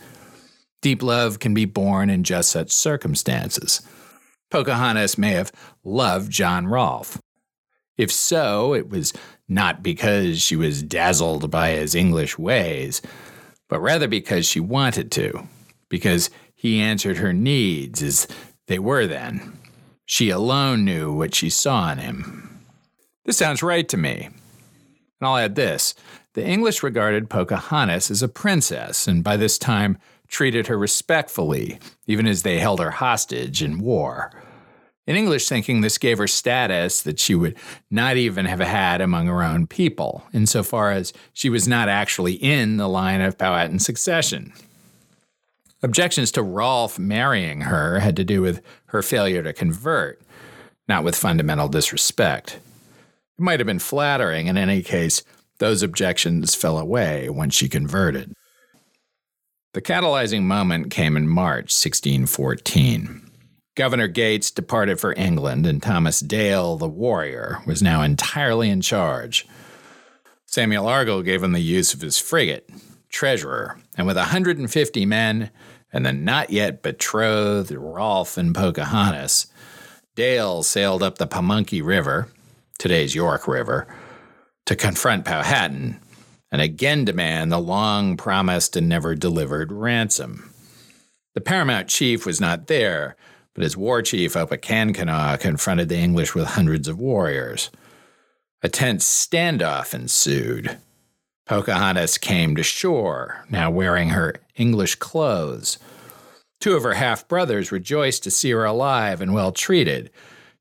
Deep 0.83 1.01
love 1.01 1.39
can 1.39 1.55
be 1.55 1.65
born 1.65 2.11
in 2.11 2.23
just 2.23 2.51
such 2.51 2.69
circumstances. 2.69 3.81
Pocahontas 4.55 5.17
may 5.17 5.31
have 5.31 5.51
loved 5.83 6.31
John 6.31 6.65
Rolfe. 6.65 7.19
If 7.97 8.09
so, 8.09 8.73
it 8.73 8.87
was 8.87 9.11
not 9.49 9.83
because 9.83 10.41
she 10.41 10.55
was 10.55 10.81
dazzled 10.81 11.51
by 11.51 11.71
his 11.71 11.93
English 11.93 12.39
ways, 12.39 13.01
but 13.67 13.81
rather 13.81 14.07
because 14.07 14.45
she 14.45 14.61
wanted 14.61 15.11
to, 15.11 15.45
because 15.89 16.29
he 16.53 16.79
answered 16.79 17.17
her 17.17 17.33
needs 17.33 18.01
as 18.01 18.29
they 18.67 18.79
were 18.79 19.05
then. 19.05 19.59
She 20.05 20.29
alone 20.29 20.85
knew 20.85 21.11
what 21.11 21.35
she 21.35 21.49
saw 21.49 21.91
in 21.91 21.97
him. 21.97 22.65
This 23.25 23.35
sounds 23.35 23.61
right 23.61 23.89
to 23.89 23.97
me. 23.97 24.27
And 24.27 25.27
I'll 25.27 25.35
add 25.35 25.55
this 25.55 25.95
the 26.31 26.47
English 26.47 26.81
regarded 26.81 27.29
Pocahontas 27.29 28.09
as 28.09 28.23
a 28.23 28.29
princess, 28.29 29.05
and 29.05 29.21
by 29.21 29.35
this 29.35 29.57
time 29.57 29.97
treated 30.29 30.67
her 30.67 30.77
respectfully, 30.77 31.77
even 32.07 32.25
as 32.25 32.43
they 32.43 32.59
held 32.59 32.79
her 32.79 32.91
hostage 32.91 33.61
in 33.61 33.79
war. 33.79 34.31
In 35.07 35.15
English 35.15 35.47
thinking, 35.47 35.81
this 35.81 35.99
gave 35.99 36.17
her 36.17 36.27
status 36.27 37.01
that 37.03 37.19
she 37.19 37.35
would 37.35 37.55
not 37.91 38.17
even 38.17 38.45
have 38.45 38.59
had 38.59 39.01
among 39.01 39.27
her 39.27 39.43
own 39.43 39.67
people, 39.67 40.23
insofar 40.33 40.91
as 40.91 41.13
she 41.31 41.49
was 41.49 41.67
not 41.67 41.87
actually 41.87 42.33
in 42.33 42.77
the 42.77 42.89
line 42.89 43.21
of 43.21 43.37
Powhatan 43.37 43.79
succession. 43.79 44.51
Objections 45.83 46.31
to 46.31 46.41
Rolfe 46.41 46.97
marrying 46.97 47.61
her 47.61 47.99
had 47.99 48.15
to 48.15 48.23
do 48.23 48.41
with 48.41 48.63
her 48.87 49.03
failure 49.03 49.43
to 49.43 49.53
convert, 49.53 50.19
not 50.87 51.03
with 51.03 51.15
fundamental 51.15 51.67
disrespect. 51.67 52.59
It 53.37 53.41
might 53.41 53.59
have 53.59 53.67
been 53.67 53.79
flattering, 53.79 54.47
in 54.47 54.57
any 54.57 54.81
case, 54.81 55.21
those 55.59 55.83
objections 55.83 56.55
fell 56.55 56.79
away 56.79 57.29
when 57.29 57.51
she 57.51 57.69
converted. 57.69 58.33
The 59.73 59.81
catalyzing 59.81 60.43
moment 60.43 60.89
came 60.89 61.15
in 61.15 61.27
March 61.27 61.65
1614. 61.65 63.24
Governor 63.75 64.07
Gates 64.07 64.51
departed 64.51 64.99
for 64.99 65.13
England, 65.13 65.65
and 65.65 65.83
Thomas 65.83 66.21
Dale, 66.21 66.77
the 66.77 66.87
warrior, 66.87 67.59
was 67.67 67.83
now 67.83 68.01
entirely 68.01 68.69
in 68.69 68.81
charge. 68.81 69.45
Samuel 70.45 70.85
Argall 70.85 71.25
gave 71.25 71.43
him 71.43 71.51
the 71.51 71.59
use 71.59 71.93
of 71.93 71.99
his 71.99 72.17
frigate, 72.17 72.69
Treasurer, 73.09 73.77
and 73.97 74.07
with 74.07 74.15
150 74.15 75.05
men 75.05 75.49
and 75.91 76.05
the 76.05 76.13
not 76.13 76.49
yet 76.49 76.81
betrothed 76.81 77.71
Rolfe 77.71 78.37
and 78.37 78.55
Pocahontas, 78.55 79.47
Dale 80.15 80.63
sailed 80.63 81.03
up 81.03 81.17
the 81.17 81.27
Pamunkey 81.27 81.83
River, 81.83 82.29
today's 82.79 83.15
York 83.15 83.47
River, 83.47 83.87
to 84.65 84.75
confront 84.75 85.25
Powhatan 85.25 85.99
and 86.51 86.61
again 86.61 87.03
demand 87.03 87.51
the 87.51 87.59
long 87.59 88.15
promised 88.15 88.77
and 88.77 88.87
never 88.87 89.15
delivered 89.15 89.71
ransom. 89.71 90.53
The 91.33 91.41
paramount 91.41 91.89
chief 91.89 92.25
was 92.25 92.39
not 92.39 92.67
there, 92.67 93.17
but 93.55 93.63
his 93.63 93.75
war 93.75 94.03
chief 94.03 94.33
Opechancanough 94.33 95.39
confronted 95.39 95.89
the 95.89 95.97
English 95.97 96.35
with 96.35 96.45
hundreds 96.45 96.87
of 96.87 96.99
warriors. 96.99 97.71
A 98.61 98.69
tense 98.69 99.05
standoff 99.05 99.93
ensued. 99.93 100.77
Pocahontas 101.47 102.17
came 102.17 102.55
to 102.55 102.63
shore, 102.63 103.45
now 103.49 103.71
wearing 103.71 104.09
her 104.09 104.35
English 104.55 104.95
clothes. 104.95 105.79
Two 106.59 106.75
of 106.75 106.83
her 106.83 106.95
half 106.95 107.27
brothers 107.27 107.71
rejoiced 107.71 108.23
to 108.23 108.31
see 108.31 108.51
her 108.51 108.65
alive 108.65 109.21
and 109.21 109.33
well 109.33 109.51
treated. 109.51 110.11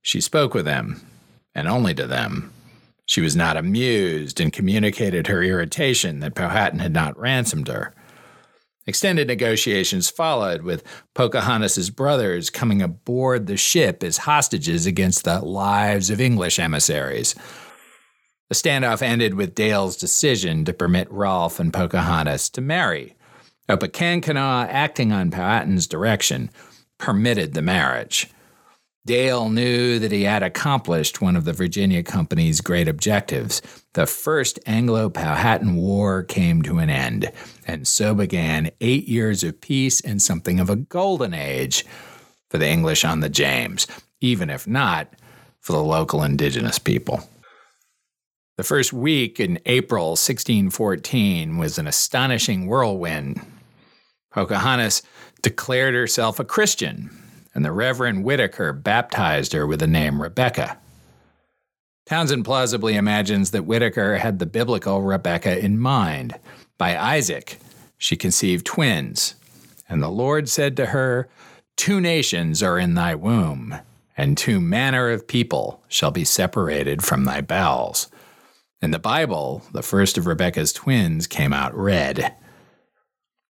She 0.01 0.21
spoke 0.21 0.55
with 0.55 0.65
them, 0.65 1.01
and 1.55 1.67
only 1.67 1.95
to 1.95 2.07
them. 2.07 2.53
She 3.07 3.21
was 3.21 3.35
not 3.35 3.57
amused 3.57 4.41
and 4.41 4.53
communicated 4.53 5.27
her 5.27 5.43
irritation 5.43 6.21
that 6.21 6.35
Powhatan 6.35 6.79
had 6.79 6.93
not 6.93 7.19
ransomed 7.19 7.69
her. 7.69 7.95
Extended 8.87 9.29
negotiations 9.29 10.11
followed, 10.11 10.63
with 10.63 10.85
Pocahontas's 11.15 11.89
brothers 11.89 12.51
coming 12.51 12.83
aboard 12.83 13.47
the 13.47 13.57
ship 13.57 14.03
as 14.03 14.19
hostages 14.19 14.85
against 14.85 15.25
the 15.25 15.41
lives 15.41 16.11
of 16.11 16.21
English 16.21 16.59
emissaries. 16.59 17.35
The 18.51 18.55
standoff 18.55 19.01
ended 19.01 19.35
with 19.35 19.55
Dale's 19.55 19.97
decision 19.97 20.67
to 20.67 20.75
permit 20.75 21.11
Rolfe 21.11 21.59
and 21.59 21.73
Pocahontas 21.73 22.51
to 22.51 22.61
marry. 22.61 23.17
Opechancanough, 23.71 24.69
acting 24.69 25.13
on 25.13 25.31
Powhatan's 25.31 25.87
direction, 25.87 26.51
permitted 26.99 27.55
the 27.55 27.63
marriage. 27.63 28.29
Dale 29.07 29.51
knew 29.51 29.99
that 29.99 30.13
he 30.13 30.23
had 30.23 30.43
accomplished 30.43 31.21
one 31.21 31.37
of 31.37 31.45
the 31.45 31.53
Virginia 31.53 32.03
Company's 32.03 32.63
great 32.63 32.89
objectives. 32.89 33.61
The 33.93 34.07
First 34.07 34.59
Anglo 34.65 35.11
Powhatan 35.11 35.77
War 35.77 36.23
came 36.23 36.63
to 36.63 36.79
an 36.79 36.89
end, 36.89 37.31
and 37.67 37.87
so 37.87 38.15
began 38.15 38.71
eight 38.81 39.07
years 39.07 39.45
of 39.45 39.61
peace 39.61 40.01
and 40.01 40.23
something 40.23 40.59
of 40.59 40.71
a 40.71 40.77
golden 40.77 41.35
age 41.35 41.85
for 42.49 42.57
the 42.57 42.67
English 42.67 43.05
on 43.05 43.21
the 43.21 43.29
James, 43.29 43.87
even 44.23 44.49
if 44.49 44.67
not 44.67 45.13
for 45.61 45.73
the 45.73 45.85
local 45.85 46.23
indigenous 46.23 46.79
people. 46.79 47.29
The 48.57 48.65
first 48.65 48.95
week 48.95 49.39
in 49.39 49.61
April 49.67 50.11
1614 50.11 51.59
was 51.59 51.77
an 51.77 51.87
astonishing 51.87 52.67
whirlwind. 52.67 53.39
Pocahontas 54.33 55.03
declared 55.43 55.93
herself 55.93 56.41
a 56.41 56.45
Christian 56.45 57.11
and 57.55 57.65
the 57.65 57.73
Reverend 57.73 58.25
Whitaker 58.25 58.73
baptized 58.73 59.53
her 59.53 59.67
with 59.67 59.81
the 59.81 59.87
name 59.87 60.21
Rebecca. 60.21 60.79
Townsend 62.07 62.45
plausibly 62.45 62.97
imagines 62.97 63.51
that 63.53 63.65
Whitaker 63.65 64.19
had 64.19 64.39
the 64.39 64.47
biblical 64.47 65.03
Rebecca 65.03 65.59
in 65.59 65.79
mind. 65.79 66.35
By 66.77 66.99
Isaac, 66.99 67.59
she 67.97 68.17
conceived 68.17 68.67
twins, 68.67 69.37
and 69.89 70.03
the 70.03 70.11
Lord 70.11 70.49
said 70.49 70.77
to 70.77 70.87
her, 70.87 71.29
Two 71.77 72.01
nations 72.01 72.63
are 72.63 72.79
in 72.79 72.95
thy 72.95 73.15
womb, 73.15 73.77
and 74.17 74.37
two 74.37 74.61
manner 74.61 75.11
of 75.11 75.27
people 75.27 75.83
shall 75.89 76.11
be 76.11 76.25
separated 76.25 77.03
from 77.03 77.25
thy 77.25 77.41
bowels. 77.41 78.09
In 78.83 78.91
the 78.91 78.99
Bible, 78.99 79.63
the 79.73 79.83
first 79.83 80.19
of 80.19 80.27
Rebecca's 80.27 80.73
twins 80.73 81.27
came 81.27 81.55
out 81.55 81.75
red. 81.75 82.35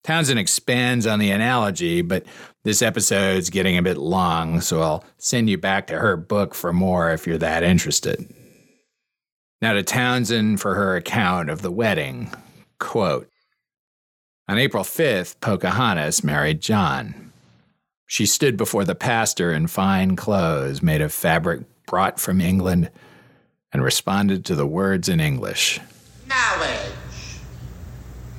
Townsend 0.04 0.40
expands 0.40 1.06
on 1.06 1.20
the 1.20 1.32
analogy, 1.32 2.02
but 2.02 2.26
this 2.64 2.82
episode's 2.82 3.50
getting 3.50 3.78
a 3.78 3.84
bit 3.84 3.98
long, 3.98 4.62
so 4.62 4.82
I'll 4.82 5.06
send 5.18 5.50
you 5.50 5.58
back 5.58 5.88
to 5.88 6.00
her 6.00 6.18
book 6.18 6.56
for 6.56 6.74
more 6.74 7.12
if 7.12 7.28
you're 7.28 7.38
that 7.38 7.64
interested. 7.64 8.34
Now 9.62 9.74
to 9.74 9.84
Townsend 9.84 10.60
for 10.60 10.74
her 10.74 10.96
account 10.96 11.50
of 11.50 11.62
the 11.62 11.72
wedding. 11.72 12.32
Quote 12.80 13.30
On 14.48 14.58
April 14.58 14.84
5th, 14.84 15.40
Pocahontas 15.40 16.24
married 16.24 16.62
John. 16.62 17.32
She 18.08 18.26
stood 18.26 18.58
before 18.58 18.84
the 18.84 18.96
pastor 18.96 19.54
in 19.54 19.68
fine 19.68 20.16
clothes 20.16 20.82
made 20.82 21.02
of 21.02 21.14
fabric 21.14 21.62
brought 21.86 22.20
from 22.20 22.42
England 22.42 22.90
and 23.72 23.84
responded 23.84 24.44
to 24.46 24.56
the 24.56 24.68
words 24.68 25.08
in 25.08 25.20
English. 25.20 25.80
Marriage. 26.28 26.92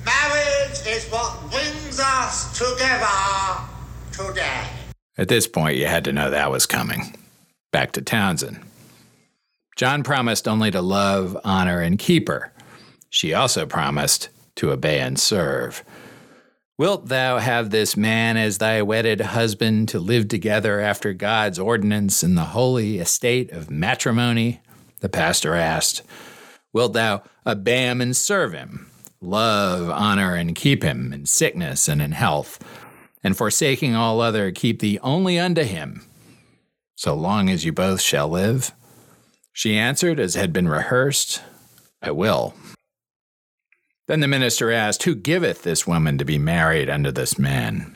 Marriage 0.05 0.85
is 0.85 1.05
what 1.09 1.32
brings 1.93 1.99
us 1.99 2.57
together 2.57 3.61
today. 4.11 4.67
At 5.17 5.27
this 5.27 5.47
point, 5.47 5.77
you 5.77 5.85
had 5.85 6.05
to 6.05 6.13
know 6.13 6.29
that 6.29 6.51
was 6.51 6.65
coming. 6.65 7.15
Back 7.71 7.91
to 7.93 8.01
Townsend. 8.01 8.59
John 9.75 10.03
promised 10.03 10.47
only 10.47 10.71
to 10.71 10.81
love, 10.81 11.37
honor, 11.43 11.81
and 11.81 11.99
keep 11.99 12.27
her. 12.27 12.51
She 13.09 13.33
also 13.33 13.65
promised 13.65 14.29
to 14.55 14.71
obey 14.71 14.99
and 14.99 15.19
serve. 15.19 15.83
Wilt 16.77 17.09
thou 17.09 17.37
have 17.37 17.69
this 17.69 17.95
man 17.95 18.37
as 18.37 18.57
thy 18.57 18.81
wedded 18.81 19.21
husband 19.21 19.87
to 19.89 19.99
live 19.99 20.27
together 20.27 20.79
after 20.79 21.13
God's 21.13 21.59
ordinance 21.59 22.23
in 22.23 22.33
the 22.33 22.45
holy 22.45 22.97
estate 22.97 23.51
of 23.51 23.69
matrimony? 23.69 24.61
The 25.01 25.09
pastor 25.09 25.53
asked. 25.53 26.01
Wilt 26.71 26.93
thou 26.93 27.21
obey 27.45 27.83
him 27.83 28.01
and 28.01 28.15
serve 28.15 28.53
him? 28.53 28.89
Love, 29.23 29.89
honor, 29.89 30.35
and 30.35 30.53
keep 30.53 30.83
him 30.83 31.13
in 31.13 31.25
sickness 31.25 31.87
and 31.87 32.01
in 32.01 32.11
health? 32.11 32.59
and 33.23 33.37
forsaking 33.37 33.95
all 33.95 34.19
other, 34.19 34.51
keep 34.51 34.79
thee 34.79 34.99
only 35.01 35.39
unto 35.39 35.63
him, 35.63 36.05
so 36.95 37.13
long 37.13 37.49
as 37.49 37.63
you 37.63 37.71
both 37.71 38.01
shall 38.01 38.27
live? 38.27 38.71
She 39.53 39.77
answered, 39.77 40.19
as 40.19 40.35
had 40.35 40.51
been 40.51 40.67
rehearsed, 40.67 41.41
I 42.01 42.11
will. 42.11 42.53
Then 44.07 44.19
the 44.19 44.27
minister 44.27 44.71
asked, 44.71 45.03
Who 45.03 45.15
giveth 45.15 45.63
this 45.63 45.87
woman 45.87 46.17
to 46.17 46.25
be 46.25 46.37
married 46.37 46.89
unto 46.89 47.11
this 47.11 47.39
man? 47.39 47.95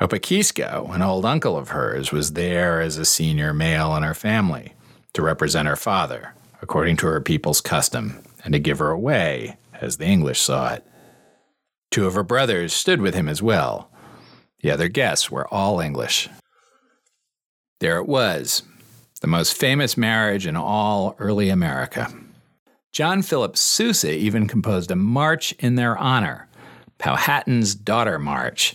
Opakisco, 0.00 0.94
an 0.94 1.00
old 1.00 1.24
uncle 1.24 1.56
of 1.56 1.70
hers, 1.70 2.12
was 2.12 2.34
there 2.34 2.82
as 2.82 2.98
a 2.98 3.06
senior 3.06 3.54
male 3.54 3.96
in 3.96 4.02
her 4.02 4.14
family 4.14 4.74
to 5.14 5.22
represent 5.22 5.66
her 5.66 5.76
father, 5.76 6.34
according 6.60 6.98
to 6.98 7.06
her 7.06 7.22
people's 7.22 7.62
custom, 7.62 8.22
and 8.44 8.52
to 8.52 8.58
give 8.58 8.78
her 8.78 8.90
away, 8.90 9.56
as 9.80 9.96
the 9.96 10.06
English 10.06 10.40
saw 10.40 10.74
it. 10.74 10.86
Two 11.90 12.06
of 12.06 12.14
her 12.14 12.22
brothers 12.22 12.72
stood 12.72 13.00
with 13.00 13.14
him 13.14 13.28
as 13.28 13.42
well. 13.42 13.90
The 14.60 14.70
other 14.70 14.88
guests 14.88 15.30
were 15.30 15.46
all 15.52 15.80
English. 15.80 16.28
There 17.80 17.98
it 17.98 18.06
was, 18.06 18.62
the 19.20 19.26
most 19.26 19.56
famous 19.56 19.96
marriage 19.96 20.46
in 20.46 20.56
all 20.56 21.14
early 21.18 21.48
America. 21.48 22.12
John 22.92 23.22
Philip 23.22 23.56
Sousa 23.56 24.12
even 24.12 24.48
composed 24.48 24.90
a 24.90 24.96
march 24.96 25.52
in 25.58 25.74
their 25.74 25.98
honor, 25.98 26.48
Powhatan's 26.98 27.74
Daughter 27.74 28.18
March, 28.18 28.74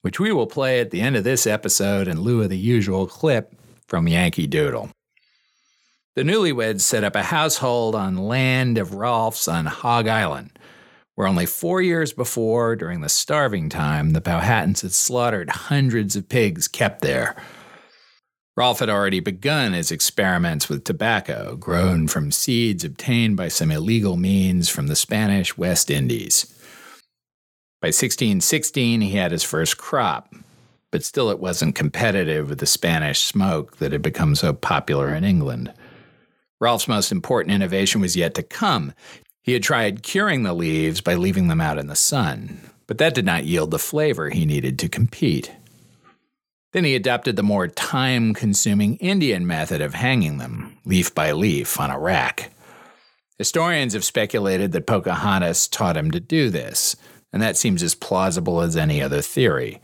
which 0.00 0.18
we 0.18 0.32
will 0.32 0.46
play 0.46 0.80
at 0.80 0.90
the 0.90 1.02
end 1.02 1.16
of 1.16 1.24
this 1.24 1.46
episode 1.46 2.08
in 2.08 2.22
lieu 2.22 2.42
of 2.42 2.48
the 2.48 2.58
usual 2.58 3.06
clip 3.06 3.54
from 3.86 4.08
Yankee 4.08 4.46
Doodle. 4.46 4.90
The 6.18 6.24
newlyweds 6.24 6.80
set 6.80 7.04
up 7.04 7.14
a 7.14 7.22
household 7.22 7.94
on 7.94 8.16
land 8.16 8.76
of 8.76 8.94
Rolfe's 8.94 9.46
on 9.46 9.66
Hog 9.66 10.08
Island, 10.08 10.50
where 11.14 11.28
only 11.28 11.46
four 11.46 11.80
years 11.80 12.12
before, 12.12 12.74
during 12.74 13.02
the 13.02 13.08
starving 13.08 13.68
time, 13.68 14.14
the 14.14 14.20
Powhatans 14.20 14.82
had 14.82 14.90
slaughtered 14.90 15.48
hundreds 15.48 16.16
of 16.16 16.28
pigs 16.28 16.66
kept 16.66 17.02
there. 17.02 17.36
Rolfe 18.56 18.80
had 18.80 18.90
already 18.90 19.20
begun 19.20 19.74
his 19.74 19.92
experiments 19.92 20.68
with 20.68 20.82
tobacco, 20.82 21.54
grown 21.54 22.08
from 22.08 22.32
seeds 22.32 22.82
obtained 22.82 23.36
by 23.36 23.46
some 23.46 23.70
illegal 23.70 24.16
means 24.16 24.68
from 24.68 24.88
the 24.88 24.96
Spanish 24.96 25.56
West 25.56 25.88
Indies. 25.88 26.52
By 27.80 27.90
1616, 27.90 29.02
he 29.02 29.12
had 29.12 29.30
his 29.30 29.44
first 29.44 29.78
crop, 29.78 30.34
but 30.90 31.04
still 31.04 31.30
it 31.30 31.38
wasn't 31.38 31.76
competitive 31.76 32.48
with 32.48 32.58
the 32.58 32.66
Spanish 32.66 33.20
smoke 33.20 33.76
that 33.76 33.92
had 33.92 34.02
become 34.02 34.34
so 34.34 34.52
popular 34.52 35.14
in 35.14 35.22
England. 35.22 35.72
Rolfe's 36.60 36.88
most 36.88 37.12
important 37.12 37.54
innovation 37.54 38.00
was 38.00 38.16
yet 38.16 38.34
to 38.34 38.42
come. 38.42 38.92
He 39.42 39.52
had 39.52 39.62
tried 39.62 40.02
curing 40.02 40.42
the 40.42 40.52
leaves 40.52 41.00
by 41.00 41.14
leaving 41.14 41.48
them 41.48 41.60
out 41.60 41.78
in 41.78 41.86
the 41.86 41.96
sun, 41.96 42.70
but 42.86 42.98
that 42.98 43.14
did 43.14 43.24
not 43.24 43.44
yield 43.44 43.70
the 43.70 43.78
flavor 43.78 44.30
he 44.30 44.44
needed 44.44 44.78
to 44.80 44.88
compete. 44.88 45.52
Then 46.72 46.84
he 46.84 46.94
adopted 46.94 47.36
the 47.36 47.42
more 47.42 47.66
time 47.66 48.34
consuming 48.34 48.96
Indian 48.96 49.46
method 49.46 49.80
of 49.80 49.94
hanging 49.94 50.38
them, 50.38 50.76
leaf 50.84 51.14
by 51.14 51.32
leaf, 51.32 51.80
on 51.80 51.90
a 51.90 51.98
rack. 51.98 52.52
Historians 53.38 53.94
have 53.94 54.04
speculated 54.04 54.72
that 54.72 54.86
Pocahontas 54.86 55.68
taught 55.68 55.96
him 55.96 56.10
to 56.10 56.20
do 56.20 56.50
this, 56.50 56.96
and 57.32 57.40
that 57.40 57.56
seems 57.56 57.82
as 57.82 57.94
plausible 57.94 58.60
as 58.60 58.76
any 58.76 59.00
other 59.00 59.22
theory. 59.22 59.80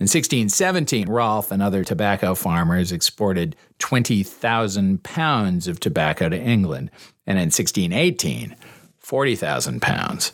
In 0.00 0.04
1617, 0.04 1.08
Rolfe 1.08 1.50
and 1.50 1.60
other 1.60 1.82
tobacco 1.82 2.36
farmers 2.36 2.92
exported 2.92 3.56
20,000 3.80 5.02
pounds 5.02 5.66
of 5.66 5.80
tobacco 5.80 6.28
to 6.28 6.40
England, 6.40 6.92
and 7.26 7.36
in 7.36 7.46
1618, 7.46 8.54
40,000 9.00 9.82
pounds. 9.82 10.32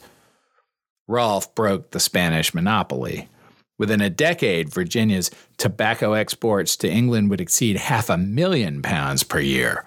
Rolfe 1.08 1.54
broke 1.54 1.92
the 1.92 2.00
Spanish 2.00 2.52
monopoly. 2.52 3.28
Within 3.78 4.02
a 4.02 4.10
decade, 4.10 4.68
Virginia's 4.68 5.30
tobacco 5.56 6.12
exports 6.12 6.76
to 6.76 6.90
England 6.90 7.30
would 7.30 7.40
exceed 7.40 7.76
half 7.76 8.10
a 8.10 8.18
million 8.18 8.82
pounds 8.82 9.22
per 9.22 9.40
year, 9.40 9.86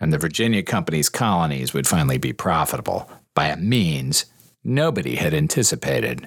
and 0.00 0.12
the 0.12 0.18
Virginia 0.18 0.64
Company's 0.64 1.08
colonies 1.08 1.72
would 1.72 1.86
finally 1.86 2.18
be 2.18 2.32
profitable 2.32 3.08
by 3.32 3.46
a 3.46 3.56
means 3.56 4.26
nobody 4.64 5.14
had 5.14 5.32
anticipated. 5.32 6.26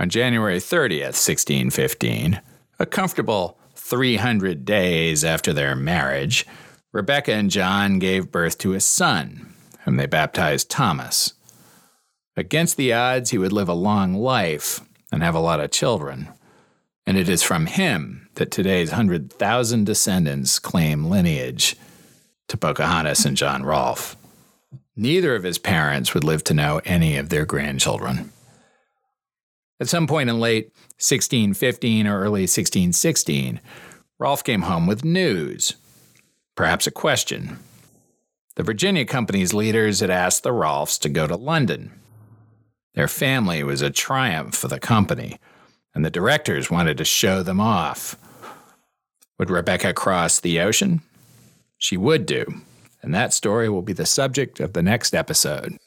On 0.00 0.08
January 0.08 0.56
30th, 0.56 1.20
1615, 1.20 2.40
a 2.78 2.86
comfortable 2.86 3.58
300 3.74 4.64
days 4.64 5.26
after 5.26 5.52
their 5.52 5.76
marriage, 5.76 6.46
Rebecca 6.90 7.34
and 7.34 7.50
John 7.50 7.98
gave 7.98 8.32
birth 8.32 8.56
to 8.58 8.72
a 8.72 8.80
son, 8.80 9.52
whom 9.84 9.98
they 9.98 10.06
baptized 10.06 10.70
Thomas. 10.70 11.34
Against 12.34 12.78
the 12.78 12.94
odds, 12.94 13.28
he 13.28 13.36
would 13.36 13.52
live 13.52 13.68
a 13.68 13.74
long 13.74 14.14
life 14.14 14.80
and 15.12 15.22
have 15.22 15.34
a 15.34 15.38
lot 15.38 15.60
of 15.60 15.70
children. 15.70 16.30
And 17.06 17.18
it 17.18 17.28
is 17.28 17.42
from 17.42 17.66
him 17.66 18.30
that 18.36 18.50
today's 18.50 18.92
100,000 18.92 19.84
descendants 19.84 20.58
claim 20.58 21.10
lineage 21.10 21.76
to 22.48 22.56
Pocahontas 22.56 23.26
and 23.26 23.36
John 23.36 23.64
Rolfe. 23.64 24.16
Neither 24.96 25.34
of 25.34 25.42
his 25.42 25.58
parents 25.58 26.14
would 26.14 26.24
live 26.24 26.42
to 26.44 26.54
know 26.54 26.80
any 26.86 27.18
of 27.18 27.28
their 27.28 27.44
grandchildren. 27.44 28.32
At 29.80 29.88
some 29.88 30.06
point 30.06 30.28
in 30.28 30.38
late 30.38 30.66
1615 30.98 32.06
or 32.06 32.18
early 32.18 32.42
1616, 32.42 33.60
Rolfe 34.18 34.44
came 34.44 34.62
home 34.62 34.86
with 34.86 35.04
news, 35.04 35.74
perhaps 36.54 36.86
a 36.86 36.90
question. 36.90 37.58
The 38.56 38.62
Virginia 38.62 39.06
Company's 39.06 39.54
leaders 39.54 40.00
had 40.00 40.10
asked 40.10 40.42
the 40.42 40.50
Rolfes 40.50 41.00
to 41.00 41.08
go 41.08 41.26
to 41.26 41.36
London. 41.36 41.92
Their 42.94 43.08
family 43.08 43.62
was 43.62 43.80
a 43.80 43.88
triumph 43.88 44.54
for 44.54 44.68
the 44.68 44.78
company, 44.78 45.38
and 45.94 46.04
the 46.04 46.10
directors 46.10 46.70
wanted 46.70 46.98
to 46.98 47.04
show 47.06 47.42
them 47.42 47.60
off. 47.60 48.16
Would 49.38 49.48
Rebecca 49.48 49.94
cross 49.94 50.38
the 50.38 50.60
ocean? 50.60 51.00
She 51.78 51.96
would 51.96 52.26
do, 52.26 52.44
and 53.00 53.14
that 53.14 53.32
story 53.32 53.70
will 53.70 53.80
be 53.80 53.94
the 53.94 54.04
subject 54.04 54.60
of 54.60 54.74
the 54.74 54.82
next 54.82 55.14
episode. 55.14 55.78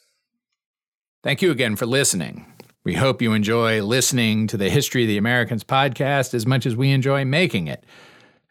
Thank 1.22 1.44
you 1.44 1.52
again 1.52 1.76
for 1.76 1.86
listening. 1.86 2.53
We 2.86 2.96
hope 2.96 3.22
you 3.22 3.32
enjoy 3.32 3.82
listening 3.82 4.46
to 4.48 4.58
the 4.58 4.70
History 4.70 5.04
of 5.04 5.08
the 5.08 5.18
Americans 5.18 5.64
podcast 5.64 6.34
as 6.34 6.46
much 6.46 6.66
as 6.66 6.76
we 6.76 6.92
enjoy 6.92 7.24
making 7.24 7.68
it, 7.68 7.82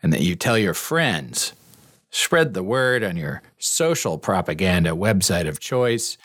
and 0.03 0.11
that 0.11 0.23
you 0.23 0.37
tell 0.37 0.57
your 0.57 0.73
friends. 0.73 1.53
Spread 2.11 2.55
the 2.55 2.63
word 2.63 3.05
on 3.05 3.19
your 3.19 3.43
social 3.59 4.17
propaganda 4.17 4.93
website 4.93 5.47
of 5.47 5.61
choice. 5.61 6.17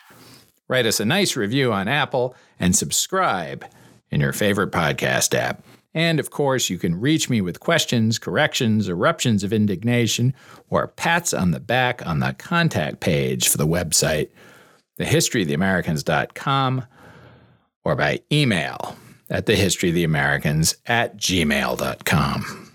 Write 0.68 0.86
us 0.86 1.00
a 1.00 1.04
nice 1.04 1.36
review 1.36 1.70
on 1.70 1.86
Apple 1.86 2.34
and 2.58 2.74
subscribe 2.74 3.66
in 4.10 4.22
your 4.22 4.32
favorite 4.32 4.72
podcast 4.72 5.34
app. 5.34 5.62
And 5.92 6.18
of 6.18 6.30
course, 6.30 6.70
you 6.70 6.78
can 6.78 6.98
reach 6.98 7.28
me 7.28 7.42
with 7.42 7.60
questions, 7.60 8.18
corrections, 8.18 8.88
eruptions 8.88 9.44
of 9.44 9.52
indignation, 9.52 10.32
or 10.70 10.88
pats 10.88 11.34
on 11.34 11.50
the 11.50 11.60
back 11.60 12.06
on 12.06 12.20
the 12.20 12.34
contact 12.38 13.00
page 13.00 13.48
for 13.48 13.58
the 13.58 13.66
website, 13.66 14.30
thehistoryoftheamericans.com 14.98 16.86
or 17.84 17.94
by 17.96 18.20
email 18.30 18.96
at 19.30 19.46
thehistoryoftheamericans 19.46 20.76
at 20.86 21.16
gmail.com. 21.16 22.72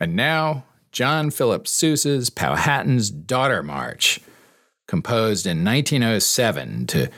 And 0.00 0.16
now, 0.16 0.64
John 0.92 1.30
Philip 1.30 1.66
Sousa's 1.66 2.30
Powhatan's 2.30 3.10
Daughter 3.10 3.62
March, 3.62 4.20
composed 4.86 5.46
in 5.46 5.64
1907 5.64 6.86
to 6.88 7.10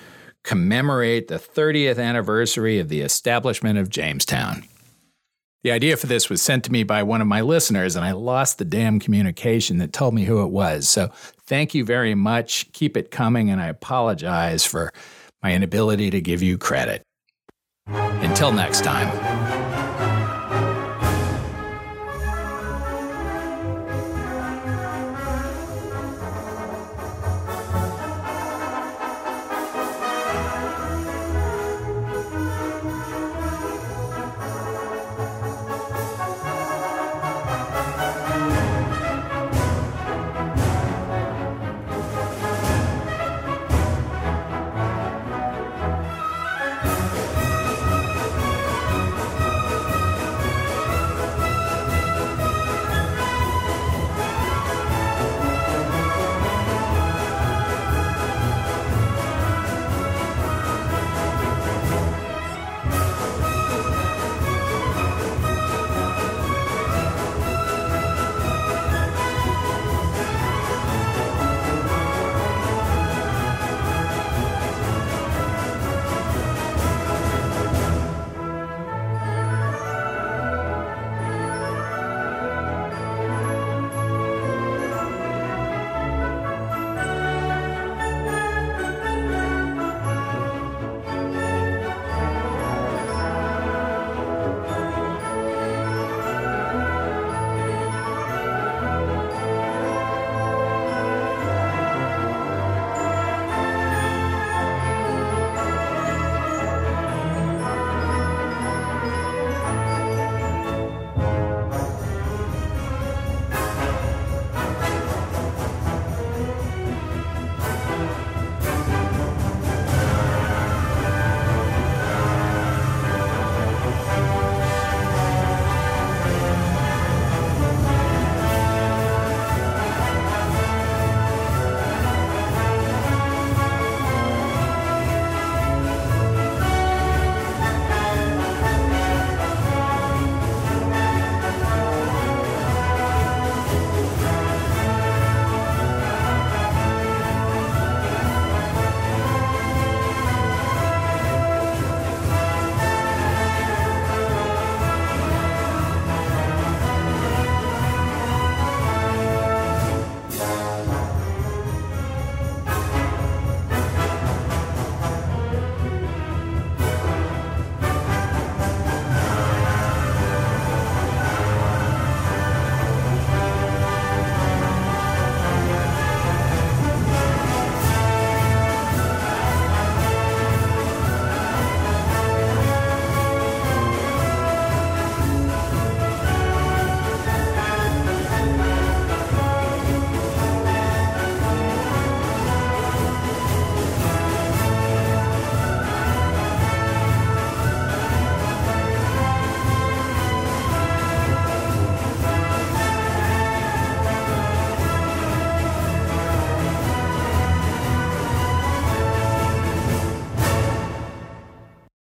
commemorate 0.42 1.28
the 1.28 1.38
30th 1.38 2.02
anniversary 2.02 2.78
of 2.78 2.88
the 2.88 3.02
establishment 3.02 3.78
of 3.78 3.90
Jamestown. 3.90 4.64
The 5.64 5.72
idea 5.72 5.96
for 5.96 6.06
this 6.06 6.30
was 6.30 6.40
sent 6.40 6.64
to 6.64 6.72
me 6.72 6.84
by 6.84 7.02
one 7.02 7.20
of 7.20 7.26
my 7.26 7.40
listeners, 7.40 7.96
and 7.96 8.04
I 8.04 8.12
lost 8.12 8.58
the 8.58 8.64
damn 8.64 9.00
communication 9.00 9.78
that 9.78 9.92
told 9.92 10.14
me 10.14 10.24
who 10.24 10.42
it 10.42 10.50
was. 10.50 10.88
So 10.88 11.08
thank 11.46 11.74
you 11.74 11.84
very 11.84 12.14
much. 12.14 12.72
Keep 12.72 12.96
it 12.96 13.10
coming, 13.10 13.50
and 13.50 13.60
I 13.60 13.66
apologize 13.66 14.64
for 14.64 14.92
my 15.42 15.54
inability 15.54 16.10
to 16.10 16.20
give 16.20 16.42
you 16.42 16.58
credit. 16.58 17.02
Until 17.86 18.52
next 18.52 18.84
time. 18.84 19.47